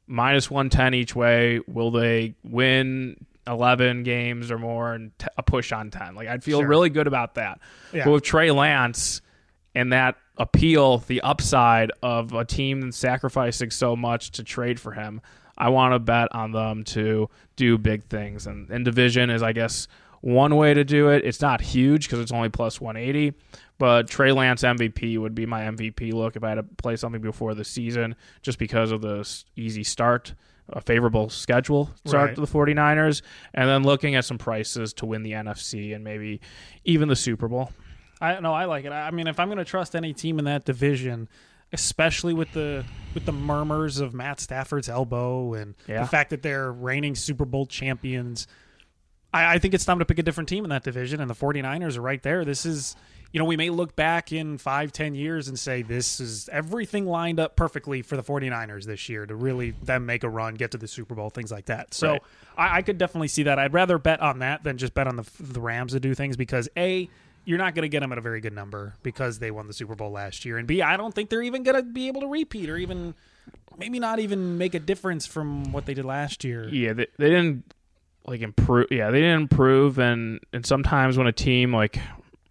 minus 0.09 0.49
110 0.51 0.93
each 0.93 1.15
way. 1.15 1.61
Will 1.67 1.91
they 1.91 2.33
win 2.43 3.15
11 3.47 4.03
games 4.03 4.51
or 4.51 4.57
more 4.57 4.93
and 4.93 5.17
t- 5.17 5.27
a 5.37 5.43
push 5.43 5.71
on 5.71 5.89
10? 5.91 6.15
Like 6.15 6.27
I'd 6.27 6.43
feel 6.43 6.59
Sure. 6.59 6.67
really 6.67 6.89
good 6.89 7.07
about 7.07 7.35
that. 7.35 7.59
Yeah. 7.93 8.05
But 8.05 8.11
with 8.11 8.23
Trey 8.23 8.51
Lance 8.51 9.21
and 9.75 9.93
that 9.93 10.15
appeal, 10.37 10.97
the 10.99 11.21
upside 11.21 11.91
of 12.03 12.33
a 12.33 12.43
team 12.43 12.91
sacrificing 12.91 13.69
so 13.71 13.95
much 13.95 14.31
to 14.31 14.43
trade 14.43 14.79
for 14.79 14.91
him, 14.93 15.21
I 15.57 15.69
want 15.69 15.93
to 15.93 15.99
bet 15.99 16.33
on 16.33 16.51
them 16.51 16.83
to 16.85 17.29
do 17.55 17.77
big 17.77 18.03
things. 18.05 18.47
And, 18.47 18.69
and 18.69 18.83
division 18.85 19.29
is, 19.29 19.43
I 19.43 19.51
guess, 19.51 19.87
one 20.21 20.55
way 20.55 20.73
to 20.73 20.83
do 20.83 21.09
it. 21.09 21.23
It's 21.25 21.41
not 21.41 21.61
huge 21.61 22.07
because 22.07 22.19
it's 22.19 22.31
only 22.31 22.49
plus 22.49 22.79
180, 22.81 23.33
but 23.79 24.07
Trey 24.07 24.31
Lance 24.31 24.61
MVP 24.61 25.17
would 25.17 25.33
be 25.33 25.47
my 25.47 25.61
MVP 25.63 26.13
look 26.13 26.35
if 26.35 26.43
I 26.43 26.49
had 26.49 26.55
to 26.55 26.63
play 26.63 26.95
something 26.95 27.21
before 27.21 27.55
the 27.55 27.63
season 27.65 28.15
just 28.43 28.59
because 28.59 28.91
of 28.91 29.01
the 29.01 29.27
easy 29.55 29.83
start. 29.83 30.35
A 30.71 30.81
favorable 30.81 31.29
schedule 31.29 31.89
start 32.05 32.27
Right. 32.27 32.35
to 32.35 32.41
the 32.41 32.45
49ers, 32.47 33.23
and 33.55 33.67
then 33.67 33.81
looking 33.81 34.13
at 34.13 34.23
some 34.23 34.37
prices 34.37 34.93
to 34.93 35.07
win 35.07 35.23
the 35.23 35.31
NFC 35.31 35.95
and 35.95 36.03
maybe 36.03 36.41
even 36.85 37.07
the 37.09 37.15
Super 37.15 37.47
Bowl. 37.47 37.71
I 38.21 38.39
no, 38.39 38.53
I 38.53 38.65
like 38.65 38.85
it. 38.85 38.91
I 38.91 39.07
I 39.07 39.11
mean, 39.11 39.25
if 39.25 39.39
I'm 39.39 39.47
going 39.47 39.57
to 39.57 39.65
trust 39.65 39.95
any 39.95 40.13
team 40.13 40.37
in 40.37 40.45
that 40.45 40.65
division, 40.65 41.27
especially 41.73 42.33
with 42.35 42.51
the 42.53 42.85
with 43.15 43.25
the 43.25 43.31
murmurs 43.31 43.99
of 43.99 44.13
Matt 44.13 44.39
Stafford's 44.39 44.89
elbow 44.89 45.55
and 45.55 45.73
Yeah. 45.87 46.01
the 46.01 46.07
fact 46.07 46.29
that 46.29 46.43
they're 46.43 46.71
reigning 46.71 47.15
Super 47.15 47.45
Bowl 47.45 47.65
champions, 47.65 48.45
I, 49.33 49.55
I 49.55 49.57
think 49.59 49.73
it's 49.73 49.85
time 49.85 49.97
to 49.97 50.05
pick 50.05 50.19
a 50.19 50.23
different 50.23 50.49
team 50.49 50.63
in 50.65 50.69
that 50.69 50.83
division. 50.83 51.19
And 51.19 51.27
the 51.29 51.33
49ers 51.35 51.97
are 51.97 52.01
right 52.01 52.21
there. 52.21 52.45
This 52.45 52.63
is, 52.65 52.95
you 53.31 53.39
know, 53.39 53.45
we 53.45 53.57
may 53.57 53.69
look 53.69 53.95
back 53.95 54.31
in 54.31 54.57
five, 54.57 54.91
ten 54.91 55.13
years 55.13 55.47
and 55.47 55.57
say 55.57 55.81
this 55.81 56.19
is 56.19 56.49
everything 56.49 57.05
lined 57.05 57.39
up 57.39 57.55
perfectly 57.55 58.01
for 58.01 58.15
the 58.17 58.23
49ers 58.23 58.85
this 58.85 59.07
year 59.07 59.25
to 59.25 59.35
really 59.35 59.71
them 59.83 60.05
make 60.05 60.23
a 60.23 60.29
run, 60.29 60.55
get 60.55 60.71
to 60.71 60.77
the 60.77 60.87
Super 60.87 61.15
Bowl, 61.15 61.29
things 61.29 61.51
like 61.51 61.65
that. 61.65 61.93
So 61.93 62.13
Right. 62.13 62.21
I, 62.57 62.77
I 62.77 62.81
could 62.81 62.97
definitely 62.97 63.27
see 63.27 63.43
that. 63.43 63.59
I'd 63.59 63.73
rather 63.73 63.97
bet 63.99 64.19
on 64.19 64.39
that 64.39 64.63
than 64.63 64.77
just 64.77 64.93
bet 64.93 65.07
on 65.07 65.15
the 65.15 65.25
the 65.39 65.61
Rams 65.61 65.93
to 65.93 65.99
do 65.99 66.15
things 66.15 66.37
because 66.37 66.69
a 66.75 67.09
you're 67.45 67.57
not 67.57 67.73
going 67.73 67.83
to 67.83 67.89
get 67.89 68.01
them 68.01 68.11
at 68.11 68.17
a 68.17 68.21
very 68.21 68.41
good 68.41 68.53
number 68.53 68.93
because 69.01 69.39
they 69.39 69.49
won 69.49 69.67
the 69.67 69.73
Super 69.73 69.95
Bowl 69.95 70.11
last 70.11 70.45
year, 70.45 70.57
and 70.57 70.67
b 70.67 70.81
I 70.81 70.97
don't 70.97 71.13
think 71.13 71.29
they're 71.29 71.41
even 71.41 71.63
going 71.63 71.77
to 71.77 71.83
be 71.83 72.07
able 72.07 72.21
to 72.21 72.27
repeat 72.27 72.69
or 72.69 72.77
even 72.77 73.15
maybe 73.77 73.99
not 73.99 74.19
even 74.19 74.57
make 74.57 74.73
a 74.73 74.79
difference 74.79 75.25
from 75.25 75.71
what 75.71 75.85
they 75.85 75.93
did 75.93 76.05
last 76.05 76.43
year. 76.43 76.67
Yeah, 76.67 76.93
they, 76.93 77.07
they 77.17 77.29
didn't 77.29 77.63
like 78.25 78.41
improve. 78.41 78.87
Yeah, 78.91 79.09
they 79.11 79.21
didn't 79.21 79.41
improve, 79.43 79.99
and 79.99 80.39
and 80.51 80.65
sometimes 80.65 81.17
when 81.17 81.27
a 81.27 81.31
team 81.31 81.73
like 81.73 81.99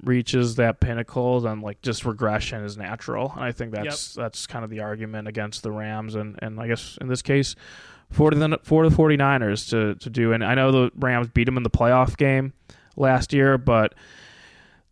reaches 0.03 0.57
that 0.57 0.81
pinnacle, 0.81 1.41
then 1.41 1.61
like 1.61 1.83
just 1.83 2.05
regression 2.05 2.65
is 2.65 2.77
natural, 2.77 3.33
and 3.35 3.45
I 3.45 3.53
think 3.53 3.73
that's 3.73 4.15
that's 4.15 4.47
kind 4.47 4.65
of 4.65 4.71
the 4.71 4.81
argument 4.81 5.29
against 5.29 5.63
the 5.63 5.71
Rams, 5.71 6.15
and 6.15 6.39
and 6.43 6.61
I 6.61 6.69
guess 6.69 6.99
in 7.01 7.09
this 7.09 7.23
case. 7.23 7.55
For 8.11 8.31
the 8.31 8.59
for 8.63 8.89
the 8.89 8.97
49ers 8.97 9.69
to 9.69 9.95
to 9.97 10.09
do 10.09 10.33
and 10.33 10.43
I 10.43 10.55
know 10.55 10.73
the 10.73 10.91
Rams 10.97 11.29
beat 11.29 11.45
them 11.45 11.59
in 11.59 11.63
the 11.63 11.69
playoff 11.69 12.17
game 12.17 12.55
last 12.97 13.35
year 13.35 13.59
but 13.59 13.95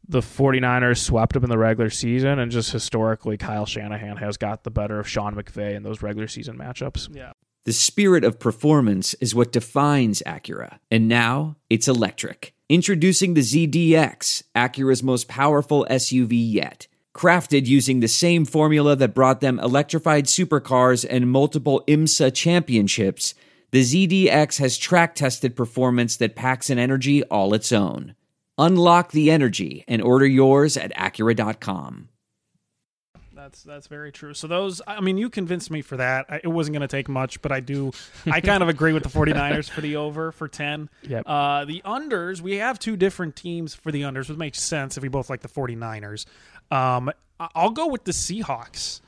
the 0.09 0.21
49ers 0.21 0.99
swept 0.99 1.33
them 1.33 1.43
in 1.45 1.51
the 1.51 1.59
regular 1.59 1.91
season 1.91 2.39
and 2.39 2.53
just 2.53 2.71
historically 2.71 3.37
Kyle 3.37 3.67
Shanahan 3.67 4.19
has 4.19 4.37
got 4.37 4.65
the 4.65 4.71
better 4.71 4.99
of 4.99 5.09
Sean 5.09 5.35
McVay 5.35 5.75
in 5.75 5.83
those 5.83 6.03
regular 6.03 6.29
season 6.29 6.57
matchups. 6.59 7.09
Yeah. 7.15 7.33
The 7.65 7.73
spirit 7.73 8.23
of 8.23 8.39
performance 8.39 9.15
is 9.15 9.35
what 9.35 9.51
defines 9.51 10.23
Acura. 10.25 10.79
And 10.91 11.09
now 11.09 11.57
it's 11.69 11.89
electric. 11.89 12.55
Introducing 12.69 13.35
the 13.35 13.43
ZDX, 13.43 14.43
Acura's 14.57 15.01
most 15.01 15.29
powerful 15.29 15.87
SUV 15.89 16.31
yet. 16.33 16.89
Crafted 17.15 17.67
using 17.67 18.01
the 18.01 18.09
same 18.09 18.45
formula 18.45 18.97
that 18.97 19.15
brought 19.15 19.41
them 19.41 19.61
electrified 19.61 20.25
supercars 20.25 21.07
and 21.09 21.31
multiple 21.31 21.85
IMSA 21.87 22.35
championships, 22.35 23.35
the 23.71 23.83
ZDX 23.83 24.59
has 24.59 24.79
track 24.79 25.15
tested 25.15 25.55
performance 25.55 26.17
that 26.17 26.35
packs 26.35 26.69
an 26.69 26.77
energy 26.77 27.23
all 27.25 27.55
its 27.55 27.71
own. 27.71 28.17
Unlock 28.59 29.13
the 29.13 29.31
energy 29.31 29.85
and 29.87 30.03
order 30.03 30.27
yours 30.27 30.77
at 30.77 30.93
Acura.com. 30.97 32.09
That's 33.47 33.63
that's 33.63 33.87
very 33.87 34.11
true. 34.11 34.35
So 34.35 34.49
those 34.49 34.83
I 34.89 35.01
mean 35.01 35.19
you 35.19 35.31
convinced 35.31 35.71
me 35.71 35.81
for 35.81 35.97
that. 35.99 36.27
I, 36.29 36.41
it 36.43 36.49
wasn't 36.49 36.75
going 36.75 36.81
to 36.81 36.89
take 36.89 37.09
much, 37.09 37.41
but 37.43 37.53
I 37.53 37.61
do 37.61 37.93
I 38.27 38.41
kind 38.41 38.61
of 38.61 38.69
agree 38.69 38.93
with 38.93 39.05
the 39.05 39.09
49ers 39.09 39.71
for 39.71 39.81
the 39.81 39.95
over 39.95 40.33
for 40.33 40.49
10. 40.49 40.91
Yep. 41.05 41.23
Uh 41.27 41.65
the 41.65 41.81
unders, 41.85 42.41
we 42.41 42.57
have 42.57 42.81
two 42.81 42.97
different 42.97 43.37
teams 43.37 43.73
for 43.73 43.93
the 43.93 44.03
unders, 44.03 44.29
which 44.29 44.37
makes 44.37 44.61
sense 44.61 44.97
if 44.97 45.03
we 45.05 45.09
both 45.09 45.31
like 45.31 45.43
the 45.43 45.49
49ers. 45.49 46.27
Um 46.73 47.09
I'll 47.39 47.71
go 47.71 47.87
with 47.87 48.03
the 48.03 48.11
Seahawks 48.11 49.01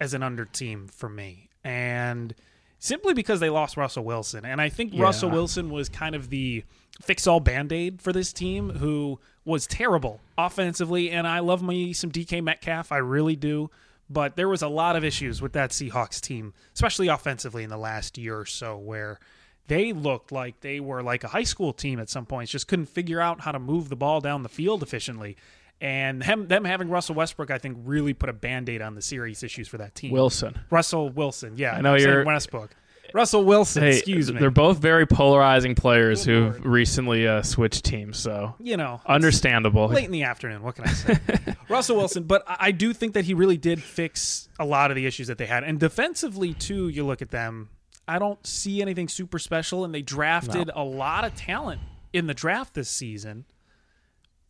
as 0.00 0.12
an 0.12 0.24
under 0.24 0.44
team 0.44 0.88
for 0.88 1.08
me. 1.08 1.48
And 1.62 2.34
simply 2.80 3.14
because 3.14 3.38
they 3.38 3.48
lost 3.48 3.76
Russell 3.76 4.02
Wilson. 4.04 4.44
And 4.44 4.60
I 4.60 4.70
think 4.70 4.92
Yeah. 4.92 5.02
Russell 5.04 5.30
Wilson 5.30 5.70
was 5.70 5.88
kind 5.88 6.16
of 6.16 6.30
the 6.30 6.64
fix 7.02 7.26
all 7.26 7.40
band 7.40 7.72
aid 7.72 8.00
for 8.00 8.12
this 8.12 8.32
team 8.32 8.70
who 8.70 9.18
was 9.44 9.66
terrible 9.66 10.20
offensively. 10.38 11.10
And 11.10 11.26
I 11.26 11.40
love 11.40 11.62
me 11.62 11.92
some 11.92 12.10
DK 12.10 12.42
Metcalf. 12.42 12.92
I 12.92 12.98
really 12.98 13.36
do. 13.36 13.70
But 14.10 14.36
there 14.36 14.48
was 14.48 14.62
a 14.62 14.68
lot 14.68 14.96
of 14.96 15.04
issues 15.04 15.40
with 15.40 15.54
that 15.54 15.70
Seahawks 15.70 16.20
team, 16.20 16.52
especially 16.74 17.08
offensively 17.08 17.62
in 17.64 17.70
the 17.70 17.78
last 17.78 18.18
year 18.18 18.38
or 18.38 18.44
so, 18.46 18.76
where 18.76 19.18
they 19.66 19.94
looked 19.94 20.30
like 20.30 20.60
they 20.60 20.78
were 20.78 21.02
like 21.02 21.24
a 21.24 21.28
high 21.28 21.42
school 21.42 21.72
team 21.72 21.98
at 21.98 22.10
some 22.10 22.26
points, 22.26 22.52
just 22.52 22.68
couldn't 22.68 22.86
figure 22.86 23.18
out 23.20 23.40
how 23.40 23.52
to 23.52 23.58
move 23.58 23.88
the 23.88 23.96
ball 23.96 24.20
down 24.20 24.42
the 24.42 24.48
field 24.50 24.82
efficiently. 24.82 25.36
And 25.80 26.20
them, 26.22 26.48
them 26.48 26.64
having 26.66 26.88
Russell 26.90 27.14
Westbrook, 27.14 27.50
I 27.50 27.58
think, 27.58 27.78
really 27.84 28.12
put 28.12 28.28
a 28.28 28.32
band 28.34 28.68
aid 28.68 28.82
on 28.82 28.94
the 28.94 29.02
serious 29.02 29.42
issues 29.42 29.68
for 29.68 29.78
that 29.78 29.94
team. 29.94 30.12
Wilson. 30.12 30.58
Russell 30.70 31.08
Wilson, 31.08 31.54
yeah. 31.56 31.74
I 31.74 31.80
know 31.80 31.94
you're- 31.94 32.24
Westbrook. 32.24 32.70
Russell 33.14 33.44
Wilson, 33.44 33.84
Hey, 33.84 33.90
excuse 33.90 34.30
me. 34.32 34.40
They're 34.40 34.50
both 34.50 34.78
very 34.78 35.06
polarizing 35.06 35.76
players 35.76 36.24
who've 36.24 36.62
recently 36.66 37.28
uh, 37.28 37.42
switched 37.42 37.84
teams, 37.84 38.18
so 38.18 38.56
you 38.58 38.76
know, 38.76 39.00
understandable. 39.06 39.86
late 39.86 40.04
in 40.04 40.10
the 40.10 40.24
afternoon. 40.24 40.62
What 40.64 40.74
can 40.74 40.84
I 40.84 40.92
say? 40.92 41.18
Russell 41.68 41.96
Wilson, 41.96 42.24
but 42.24 42.42
I 42.46 42.72
do 42.72 42.92
think 42.92 43.14
that 43.14 43.24
he 43.24 43.32
really 43.32 43.56
did 43.56 43.80
fix 43.80 44.48
a 44.58 44.64
lot 44.64 44.90
of 44.90 44.96
the 44.96 45.06
issues 45.06 45.28
that 45.28 45.38
they 45.38 45.46
had, 45.46 45.62
and 45.62 45.78
defensively 45.78 46.54
too. 46.54 46.88
You 46.88 47.06
look 47.06 47.22
at 47.22 47.30
them. 47.30 47.68
I 48.08 48.18
don't 48.18 48.44
see 48.44 48.82
anything 48.82 49.06
super 49.08 49.38
special, 49.38 49.84
and 49.84 49.94
they 49.94 50.02
drafted 50.02 50.70
a 50.74 50.82
lot 50.82 51.24
of 51.24 51.36
talent 51.36 51.80
in 52.12 52.26
the 52.26 52.34
draft 52.34 52.74
this 52.74 52.90
season. 52.90 53.44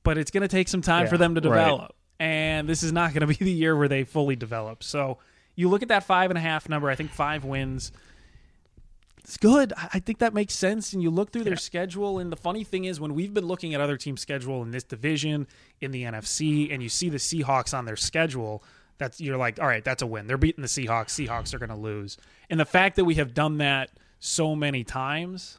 But 0.03 0.17
it's 0.19 0.31
going 0.31 0.41
to 0.41 0.49
take 0.49 0.69
some 0.69 0.81
time 0.83 1.05
Yeah, 1.05 1.11
for 1.11 1.19
them 1.19 1.35
to 1.35 1.41
right. 1.43 1.59
develop, 1.59 1.95
and 2.19 2.67
this 2.67 2.83
is 2.83 2.93
not 2.93 3.13
going 3.13 3.21
to 3.21 3.27
be 3.27 3.35
the 3.45 3.53
year 3.53 3.77
where 3.77 3.89
they 3.89 4.05
fully 4.05 4.37
develop. 4.37 4.83
So 4.83 5.19
you 5.55 5.69
look 5.69 5.83
at 5.83 5.89
that 5.89 6.05
five 6.05 6.31
and 6.31 6.39
a 6.39 6.41
half 6.41 6.67
number. 6.69 6.89
I 6.89 6.95
think 6.95 7.11
five 7.11 7.45
wins. 7.45 7.93
It's 9.25 9.39
good. 9.39 9.73
I 9.77 10.01
think 10.01 10.19
that 10.19 10.35
makes 10.35 10.55
sense. 10.55 10.93
And 10.93 11.03
you 11.03 11.11
look 11.11 11.33
through 11.33 11.45
their 11.45 11.57
schedule, 11.57 12.19
and 12.19 12.31
the 12.31 12.37
funny 12.37 12.63
thing 12.63 12.85
is, 12.85 13.01
when 13.01 13.15
we've 13.15 13.33
been 13.33 13.47
looking 13.47 13.73
at 13.73 13.81
other 13.81 13.97
teams' 13.97 14.21
schedule 14.21 14.63
in 14.63 14.71
this 14.71 14.85
division, 14.85 15.47
in 15.81 15.93
the 15.93 16.03
NFC, 16.03 16.71
and 16.71 16.83
you 16.83 16.91
see 16.91 17.09
the 17.09 17.17
Seahawks 17.17 17.77
on 17.77 17.87
their 17.87 17.97
schedule, 17.97 18.63
that's 18.99 19.23
you're 19.23 19.39
like, 19.39 19.59
all 19.59 19.67
right, 19.67 19.83
that's 19.83 20.03
a 20.03 20.07
win. 20.07 20.27
They're 20.27 20.37
beating 20.37 20.61
the 20.61 20.69
Seahawks. 20.69 21.09
Seahawks 21.09 21.55
are 21.55 21.59
going 21.59 21.71
to 21.71 21.77
lose. 21.77 22.19
And 22.51 22.61
the 22.61 22.67
fact 22.67 22.97
that 22.97 23.07
we 23.07 23.15
have 23.15 23.33
done 23.33 23.59
that 23.59 23.91
so 24.19 24.55
many 24.55 24.85
times, 24.85 25.59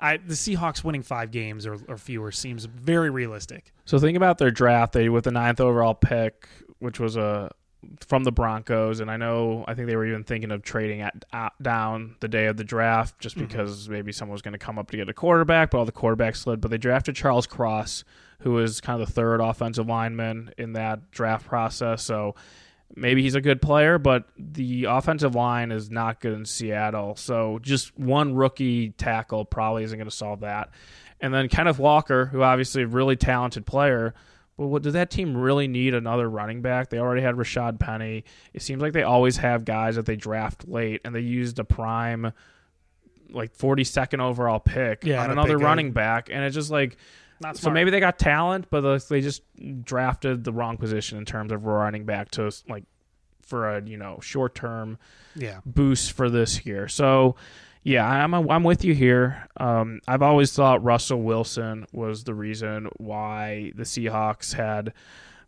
I 0.00 0.18
the 0.18 0.34
Seahawks 0.34 0.84
winning 0.84 1.02
five 1.02 1.32
games 1.32 1.66
or, 1.66 1.78
or 1.88 1.98
fewer 1.98 2.30
seems 2.30 2.64
very 2.64 3.10
realistic. 3.10 3.72
So 3.86 3.98
think 3.98 4.16
about 4.16 4.38
their 4.38 4.52
draft. 4.52 4.92
They 4.92 5.08
with 5.08 5.24
the 5.24 5.32
ninth 5.32 5.60
overall 5.60 5.94
pick, 5.94 6.48
which 6.78 7.00
was 7.00 7.16
a 7.16 7.50
from 8.06 8.24
the 8.24 8.32
Broncos, 8.32 9.00
and 9.00 9.10
I 9.10 9.16
know 9.16 9.64
I 9.66 9.74
think 9.74 9.88
they 9.88 9.96
were 9.96 10.06
even 10.06 10.24
thinking 10.24 10.50
of 10.50 10.62
trading 10.62 11.00
at, 11.00 11.24
at 11.32 11.52
down 11.62 12.16
the 12.20 12.28
day 12.28 12.46
of 12.46 12.56
the 12.56 12.64
draft 12.64 13.18
just 13.18 13.36
mm-hmm. 13.36 13.46
because 13.46 13.88
maybe 13.88 14.12
someone 14.12 14.32
was 14.32 14.42
going 14.42 14.52
to 14.52 14.58
come 14.58 14.78
up 14.78 14.90
to 14.90 14.96
get 14.96 15.08
a 15.08 15.14
quarterback, 15.14 15.70
but 15.70 15.78
all 15.78 15.84
the 15.84 15.92
quarterbacks 15.92 16.36
slid. 16.36 16.60
But 16.60 16.70
they 16.70 16.78
drafted 16.78 17.16
Charles 17.16 17.46
Cross, 17.46 18.04
who 18.40 18.52
was 18.52 18.80
kind 18.80 19.00
of 19.00 19.08
the 19.08 19.12
third 19.12 19.40
offensive 19.40 19.86
lineman 19.86 20.52
in 20.58 20.74
that 20.74 21.10
draft 21.10 21.46
process. 21.46 22.02
So 22.02 22.34
maybe 22.94 23.22
he's 23.22 23.34
a 23.34 23.40
good 23.40 23.62
player, 23.62 23.98
but 23.98 24.24
the 24.38 24.84
offensive 24.84 25.34
line 25.34 25.72
is 25.72 25.90
not 25.90 26.20
good 26.20 26.34
in 26.34 26.44
Seattle. 26.44 27.16
So 27.16 27.58
just 27.62 27.98
one 27.98 28.34
rookie 28.34 28.90
tackle 28.90 29.44
probably 29.44 29.84
isn't 29.84 29.98
going 29.98 30.10
to 30.10 30.14
solve 30.14 30.40
that. 30.40 30.70
And 31.20 31.32
then 31.32 31.48
Kenneth 31.48 31.78
Walker, 31.78 32.26
who 32.26 32.42
obviously 32.42 32.82
a 32.82 32.86
really 32.86 33.16
talented 33.16 33.64
player, 33.64 34.14
but 34.56 34.66
what, 34.66 34.82
does 34.82 34.92
that 34.92 35.10
team 35.10 35.36
really 35.36 35.66
need 35.66 35.94
another 35.94 36.28
running 36.28 36.62
back? 36.62 36.90
They 36.90 36.98
already 36.98 37.22
had 37.22 37.34
Rashad 37.34 37.80
Penny. 37.80 38.24
It 38.52 38.62
seems 38.62 38.80
like 38.82 38.92
they 38.92 39.02
always 39.02 39.36
have 39.38 39.64
guys 39.64 39.96
that 39.96 40.06
they 40.06 40.16
draft 40.16 40.68
late, 40.68 41.00
and 41.04 41.14
they 41.14 41.20
used 41.20 41.58
a 41.58 41.64
prime, 41.64 42.32
like 43.30 43.56
42nd 43.56 44.20
overall 44.20 44.60
pick 44.60 45.04
Yeah, 45.04 45.22
on 45.24 45.30
another 45.30 45.54
big 45.54 45.60
guy. 45.60 45.64
running 45.64 45.92
back. 45.92 46.28
And 46.30 46.44
it's 46.44 46.54
just 46.54 46.70
like, 46.70 46.96
Not 47.40 47.56
so 47.56 47.70
maybe 47.70 47.90
they 47.90 48.00
got 48.00 48.18
talent, 48.18 48.66
but 48.70 49.08
they 49.08 49.20
just 49.20 49.42
drafted 49.82 50.44
the 50.44 50.52
wrong 50.52 50.76
position 50.76 51.18
in 51.18 51.24
terms 51.24 51.50
of 51.50 51.64
running 51.64 52.04
back 52.04 52.30
to 52.32 52.52
like 52.68 52.84
for 53.42 53.76
a 53.76 53.82
you 53.82 53.96
know 53.96 54.18
short 54.22 54.54
term 54.54 54.98
yeah. 55.34 55.60
boost 55.66 56.12
for 56.12 56.30
this 56.30 56.64
year. 56.64 56.88
So, 56.88 57.36
yeah, 57.84 58.08
I'm 58.08 58.34
I'm 58.34 58.64
with 58.64 58.82
you 58.82 58.94
here. 58.94 59.46
Um, 59.58 60.00
I've 60.08 60.22
always 60.22 60.52
thought 60.52 60.82
Russell 60.82 61.22
Wilson 61.22 61.86
was 61.92 62.24
the 62.24 62.34
reason 62.34 62.88
why 62.96 63.72
the 63.76 63.82
Seahawks 63.82 64.54
had 64.54 64.94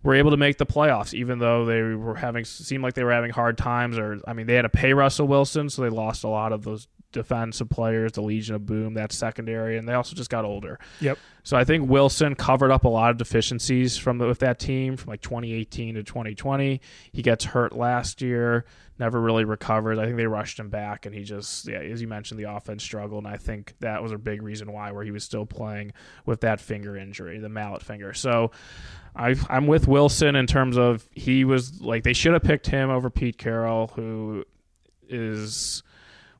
were 0.02 0.14
able 0.14 0.30
to 0.30 0.36
make 0.36 0.58
the 0.58 0.66
playoffs, 0.66 1.14
even 1.14 1.38
though 1.38 1.64
they 1.64 1.80
were 1.80 2.14
having 2.14 2.44
seemed 2.44 2.82
like 2.82 2.92
they 2.92 3.04
were 3.04 3.12
having 3.12 3.30
hard 3.30 3.56
times. 3.56 3.98
Or 3.98 4.20
I 4.28 4.34
mean, 4.34 4.46
they 4.46 4.54
had 4.54 4.62
to 4.62 4.68
pay 4.68 4.92
Russell 4.92 5.26
Wilson, 5.26 5.70
so 5.70 5.80
they 5.80 5.88
lost 5.88 6.24
a 6.24 6.28
lot 6.28 6.52
of 6.52 6.62
those 6.62 6.86
defensive 7.16 7.68
players, 7.68 8.12
the 8.12 8.22
Legion 8.22 8.54
of 8.54 8.66
Boom, 8.66 8.94
that 8.94 9.12
secondary, 9.12 9.76
and 9.76 9.88
they 9.88 9.94
also 9.94 10.14
just 10.14 10.30
got 10.30 10.44
older. 10.44 10.78
Yep. 11.00 11.18
So 11.42 11.56
I 11.56 11.64
think 11.64 11.88
Wilson 11.88 12.34
covered 12.34 12.70
up 12.70 12.84
a 12.84 12.88
lot 12.88 13.10
of 13.10 13.18
deficiencies 13.18 13.96
from 13.96 14.18
the, 14.18 14.26
with 14.26 14.40
that 14.40 14.58
team 14.58 14.96
from 14.96 15.10
like 15.10 15.20
2018 15.22 15.94
to 15.94 16.02
2020. 16.02 16.80
He 17.12 17.22
gets 17.22 17.44
hurt 17.44 17.72
last 17.72 18.20
year, 18.20 18.64
never 18.98 19.20
really 19.20 19.44
recovers. 19.44 19.98
I 19.98 20.04
think 20.04 20.16
they 20.16 20.26
rushed 20.26 20.58
him 20.58 20.70
back, 20.70 21.06
and 21.06 21.14
he 21.14 21.22
just, 21.22 21.68
yeah, 21.68 21.78
as 21.78 22.00
you 22.00 22.08
mentioned, 22.08 22.40
the 22.40 22.50
offense 22.50 22.82
struggled, 22.82 23.24
and 23.24 23.32
I 23.32 23.36
think 23.36 23.74
that 23.80 24.02
was 24.02 24.12
a 24.12 24.18
big 24.18 24.42
reason 24.42 24.72
why, 24.72 24.92
where 24.92 25.04
he 25.04 25.10
was 25.10 25.24
still 25.24 25.46
playing 25.46 25.92
with 26.24 26.40
that 26.40 26.60
finger 26.60 26.96
injury, 26.96 27.38
the 27.38 27.48
mallet 27.48 27.82
finger. 27.82 28.12
So 28.12 28.50
I, 29.14 29.34
I'm 29.48 29.66
with 29.66 29.88
Wilson 29.88 30.36
in 30.36 30.46
terms 30.46 30.76
of 30.76 31.08
he 31.12 31.44
was 31.44 31.80
like 31.80 32.02
they 32.02 32.12
should 32.12 32.32
have 32.32 32.42
picked 32.42 32.66
him 32.66 32.90
over 32.90 33.08
Pete 33.08 33.38
Carroll, 33.38 33.88
who 33.88 34.44
is 35.08 35.82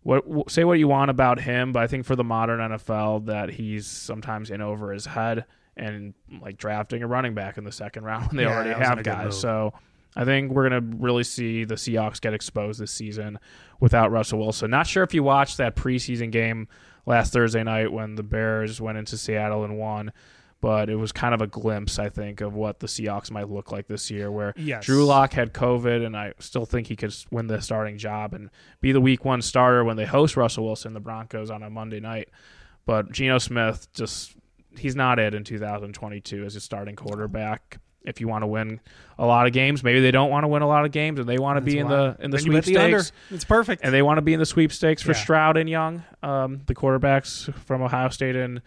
what 0.07 0.51
say 0.51 0.65
what 0.65 0.79
you 0.79 0.89
want 0.89 1.11
about 1.11 1.41
him, 1.41 1.73
but 1.73 1.83
I 1.83 1.87
think 1.89 2.07
for 2.07 2.15
the 2.17 2.25
modern 2.25 2.61
NFL 2.61 3.27
that 3.27 3.51
he's 3.51 3.87
sometimes 3.87 4.51
in 4.51 4.61
over 4.61 4.93
his 4.93 5.05
head 5.07 5.45
and 5.77 6.15
like 6.41 6.57
drafting 6.57 7.03
a 7.03 7.07
running 7.07 7.35
back 7.35 7.59
in 7.59 7.65
the 7.65 7.73
second 7.73 8.05
round 8.05 8.29
when 8.29 8.37
they 8.37 8.45
Yeah, 8.45 8.55
already 8.55 8.71
have 8.71 9.03
guys. 9.03 9.39
So 9.39 9.75
I 10.15 10.25
think 10.25 10.53
we're 10.53 10.69
gonna 10.69 10.97
really 10.97 11.25
see 11.25 11.65
the 11.65 11.75
Seahawks 11.75 12.21
get 12.21 12.33
exposed 12.35 12.81
this 12.81 12.93
season 12.93 13.39
without 13.81 14.11
Russell 14.11 14.39
Wilson. 14.39 14.71
Not 14.71 14.87
sure 14.87 15.03
if 15.03 15.13
you 15.13 15.23
watched 15.23 15.59
that 15.59 15.77
preseason 15.77 16.31
game 16.31 16.69
last 17.05 17.33
Thursday 17.33 17.63
night 17.63 17.93
when 17.93 18.15
the 18.15 18.23
Bears 18.23 18.81
went 18.81 18.99
into 18.99 19.19
Seattle 19.19 19.65
and 19.65 19.77
won. 19.77 20.13
But 20.63 20.89
it 20.89 20.97
was 20.97 21.13
kind 21.13 21.35
of 21.35 21.43
a 21.43 21.47
glimpse, 21.47 21.99
I 21.99 22.09
think, 22.09 22.41
of 22.41 22.55
what 22.55 22.81
the 22.81 22.87
Seahawks 22.87 23.31
might 23.31 23.49
look 23.51 23.71
like 23.73 23.87
this 23.89 24.11
year, 24.11 24.31
where 24.33 24.55
Yes. 24.57 24.87
Drew 24.87 25.05
Lock 25.05 25.35
had 25.35 25.53
COVID, 25.53 26.05
and 26.05 26.17
I 26.17 26.33
still 26.39 26.65
think 26.65 26.87
he 26.87 26.97
could 26.97 27.15
win 27.31 27.47
the 27.47 27.61
starting 27.61 27.99
job 27.99 28.33
and 28.33 28.49
be 28.81 28.91
the 28.93 29.01
Week 29.01 29.25
One 29.25 29.43
starter 29.43 29.85
when 29.85 29.97
they 29.97 30.07
host 30.07 30.37
Russell 30.37 30.65
Wilson, 30.65 30.95
the 30.95 31.01
Broncos, 31.01 31.51
on 31.51 31.63
a 31.63 31.69
Monday 31.71 32.01
night. 32.01 32.31
But 32.87 33.13
Geno 33.13 33.37
Smith 33.39 33.87
just—he's 33.93 34.97
not 34.97 35.19
it 35.19 35.35
in 35.35 35.45
2022 35.45 36.45
as 36.45 36.57
a 36.57 36.61
starting 36.61 36.97
quarterback. 36.97 37.79
If 38.05 38.21
you 38.21 38.29
want 38.29 38.43
to 38.43 38.47
win 38.47 38.81
a 39.19 39.27
lot 39.27 39.47
of 39.49 39.53
games, 39.53 39.83
maybe 39.83 40.01
they 40.01 40.13
don't 40.13 40.31
want 40.31 40.45
to 40.45 40.49
win 40.49 40.63
a 40.63 40.69
lot 40.69 40.85
of 40.85 40.93
games, 40.93 41.19
and 41.19 41.29
they 41.29 41.39
want 41.39 41.57
to 41.57 41.61
be 41.61 41.79
in 41.79 41.89
the 41.89 42.17
in 42.21 42.31
the 42.31 42.37
Then 42.39 42.47
you 42.47 42.53
the 42.53 42.63
sweepstakes, 42.63 43.13
It's 43.31 43.45
perfect. 43.45 43.83
and 43.85 43.93
they 43.93 44.01
want 44.03 44.19
to 44.19 44.23
be 44.23 44.33
in 44.33 44.39
the 44.39 44.47
sweepstakes 44.47 45.03
for 45.03 45.11
Yeah. 45.11 45.19
Stroud 45.19 45.57
and 45.57 45.69
Young, 45.69 46.05
um, 46.23 46.63
the 46.67 46.75
quarterbacks 46.75 47.53
from 47.65 47.83
Ohio 47.83 48.09
State 48.11 48.37
and 48.37 48.63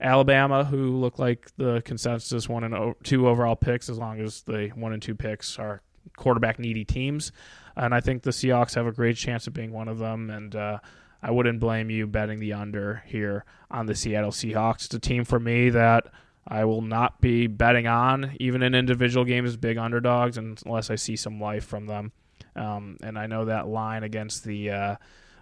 Alabama, 0.00 0.64
who 0.64 0.96
look 0.96 1.18
like 1.18 1.50
the 1.56 1.82
consensus 1.84 2.48
one 2.48 2.64
and 2.64 2.94
two 3.02 3.28
overall 3.28 3.56
picks, 3.56 3.88
as 3.88 3.98
long 3.98 4.20
as 4.20 4.42
the 4.42 4.68
one 4.74 4.92
and 4.92 5.02
two 5.02 5.14
picks 5.14 5.58
are 5.58 5.82
quarterback 6.16 6.58
needy 6.58 6.84
teams. 6.84 7.32
And 7.76 7.94
I 7.94 8.00
think 8.00 8.22
the 8.22 8.30
Seahawks 8.30 8.74
have 8.74 8.86
a 8.86 8.92
great 8.92 9.16
chance 9.16 9.46
of 9.46 9.52
being 9.52 9.72
one 9.72 9.88
of 9.88 9.98
them. 9.98 10.30
And 10.30 10.54
uh, 10.54 10.78
I 11.22 11.30
wouldn't 11.30 11.60
blame 11.60 11.90
you 11.90 12.06
betting 12.06 12.40
the 12.40 12.52
under 12.52 13.02
here 13.06 13.44
on 13.70 13.86
the 13.86 13.94
Seattle 13.94 14.30
Seahawks. 14.30 14.86
It's 14.86 14.94
a 14.94 14.98
team 14.98 15.24
for 15.24 15.40
me 15.40 15.70
that 15.70 16.06
I 16.46 16.64
will 16.64 16.82
not 16.82 17.20
be 17.20 17.46
betting 17.48 17.86
on, 17.86 18.36
even 18.38 18.62
in 18.62 18.74
individual 18.74 19.24
games, 19.24 19.56
big 19.56 19.78
underdogs, 19.78 20.38
unless 20.38 20.90
I 20.90 20.94
see 20.94 21.16
some 21.16 21.40
life 21.40 21.64
from 21.64 21.86
them. 21.86 22.12
Um, 22.54 22.96
and 23.02 23.18
I 23.18 23.26
know 23.26 23.46
that 23.46 23.66
line 23.66 24.02
against 24.04 24.44
the 24.44 24.70
uh, 24.70 24.96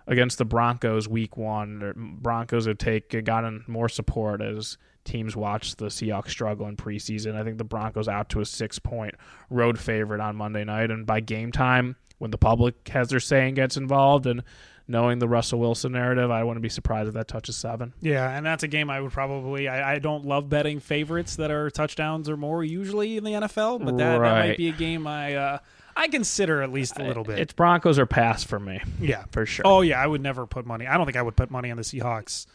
against 0.07 0.39
the 0.39 0.45
Broncos 0.45 1.09
week 1.09 1.37
one, 1.37 2.19
Broncos 2.21 2.67
have 2.67 2.79
take 2.79 3.25
gotten 3.25 3.65
more 3.67 3.89
support 3.89 4.43
as 4.43 4.77
teams 5.05 5.37
watch 5.37 5.77
the 5.77 5.87
Seahawks 5.87 6.31
struggle 6.31 6.67
in 6.67 6.77
preseason. 6.77 7.35
I 7.35 7.45
think 7.45 7.59
the 7.59 7.65
Broncos 7.65 8.09
out 8.09 8.29
to 8.31 8.41
a 8.41 8.45
six 8.45 8.79
point 8.79 9.15
road 9.51 9.79
favorite 9.79 10.21
on 10.21 10.37
Monday 10.37 10.65
night, 10.65 10.91
and 10.91 11.07
by 11.07 11.21
game 11.21 11.53
time, 11.53 11.97
when 12.19 12.31
the 12.31 12.39
public 12.39 12.89
has 12.89 13.09
their 13.09 13.21
say 13.21 13.47
and 13.47 13.57
gets 13.57 13.77
involved, 13.77 14.27
and 14.27 14.43
knowing 14.87 15.19
the 15.19 15.29
Russell 15.29 15.59
Wilson 15.59 15.93
narrative, 15.93 16.31
I 16.31 16.45
wouldn't 16.45 16.63
be 16.63 16.69
surprised 16.69 17.09
if 17.09 17.15
that 17.15 17.29
touches 17.29 17.57
seven. 17.57 17.93
Yeah, 18.01 18.29
and 18.31 18.45
that's 18.45 18.63
a 18.63 18.69
game 18.69 18.91
I 18.91 19.01
would 19.01 19.13
probably. 19.13 19.69
I, 19.69 19.95
I 19.95 19.99
don't 19.99 20.25
love 20.25 20.49
betting 20.49 20.81
favorites 20.81 21.37
that 21.37 21.51
are 21.51 21.71
touchdowns 21.71 22.29
or 22.29 22.37
more 22.37 22.63
usually 22.63 23.17
in 23.17 23.25
the 23.25 23.33
NFL, 23.33 23.85
but 23.85 23.97
that, 23.99 24.19
that 24.19 24.21
might 24.21 24.57
be 24.57 24.69
a 24.69 24.73
game 24.73 25.07
I 25.07 25.35
uh, 25.35 25.59
I 25.97 26.09
consider 26.09 26.63
at 26.63 26.73
least 26.73 26.99
a 26.99 27.05
little 27.05 27.25
bit. 27.25 27.39
It's 27.39 27.53
Broncos 27.53 27.99
or 27.99 28.07
pass 28.07 28.43
for 28.43 28.59
me 28.59 28.81
yeah, 29.01 29.25
for 29.31 29.47
sure. 29.47 29.67
Oh 29.67 29.81
yeah, 29.81 30.01
I 30.01 30.07
would 30.07 30.21
never 30.21 30.47
put 30.47 30.67
money. 30.67 30.87
I 30.87 30.97
don't 30.97 31.07
think 31.07 31.17
I 31.17 31.23
would 31.23 31.37
put 31.37 31.51
money 31.51 31.71
on 31.71 31.77
the 31.77 31.83
Seahawks 31.83 32.47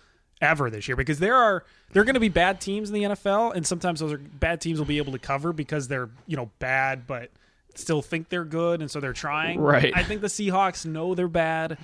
ever 0.41 0.69
this 0.69 0.87
year 0.87 0.95
because 0.95 1.19
there 1.19 1.35
are 1.35 1.63
there 1.91 2.01
are 2.01 2.05
going 2.05 2.15
to 2.15 2.19
be 2.19 2.29
bad 2.29 2.61
teams 2.61 2.89
in 2.89 2.95
the 2.95 3.03
NFL, 3.03 3.55
and 3.55 3.65
sometimes 3.65 3.99
those 3.99 4.13
are 4.13 4.17
bad 4.17 4.61
teams 4.61 4.79
will 4.79 4.85
be 4.85 4.97
able 4.97 5.11
to 5.13 5.19
cover 5.19 5.53
because 5.53 5.87
they're 5.87 6.09
you 6.27 6.37
know 6.37 6.49
bad, 6.59 7.07
but 7.07 7.31
still 7.75 8.01
think 8.01 8.29
they're 8.29 8.45
good, 8.45 8.81
and 8.81 8.89
so 8.89 8.99
they're 8.99 9.13
trying. 9.13 9.59
Right. 9.59 9.91
I 9.95 10.03
think 10.03 10.21
the 10.21 10.27
Seahawks 10.27 10.85
know 10.85 11.15
they're 11.15 11.27
bad, 11.27 11.77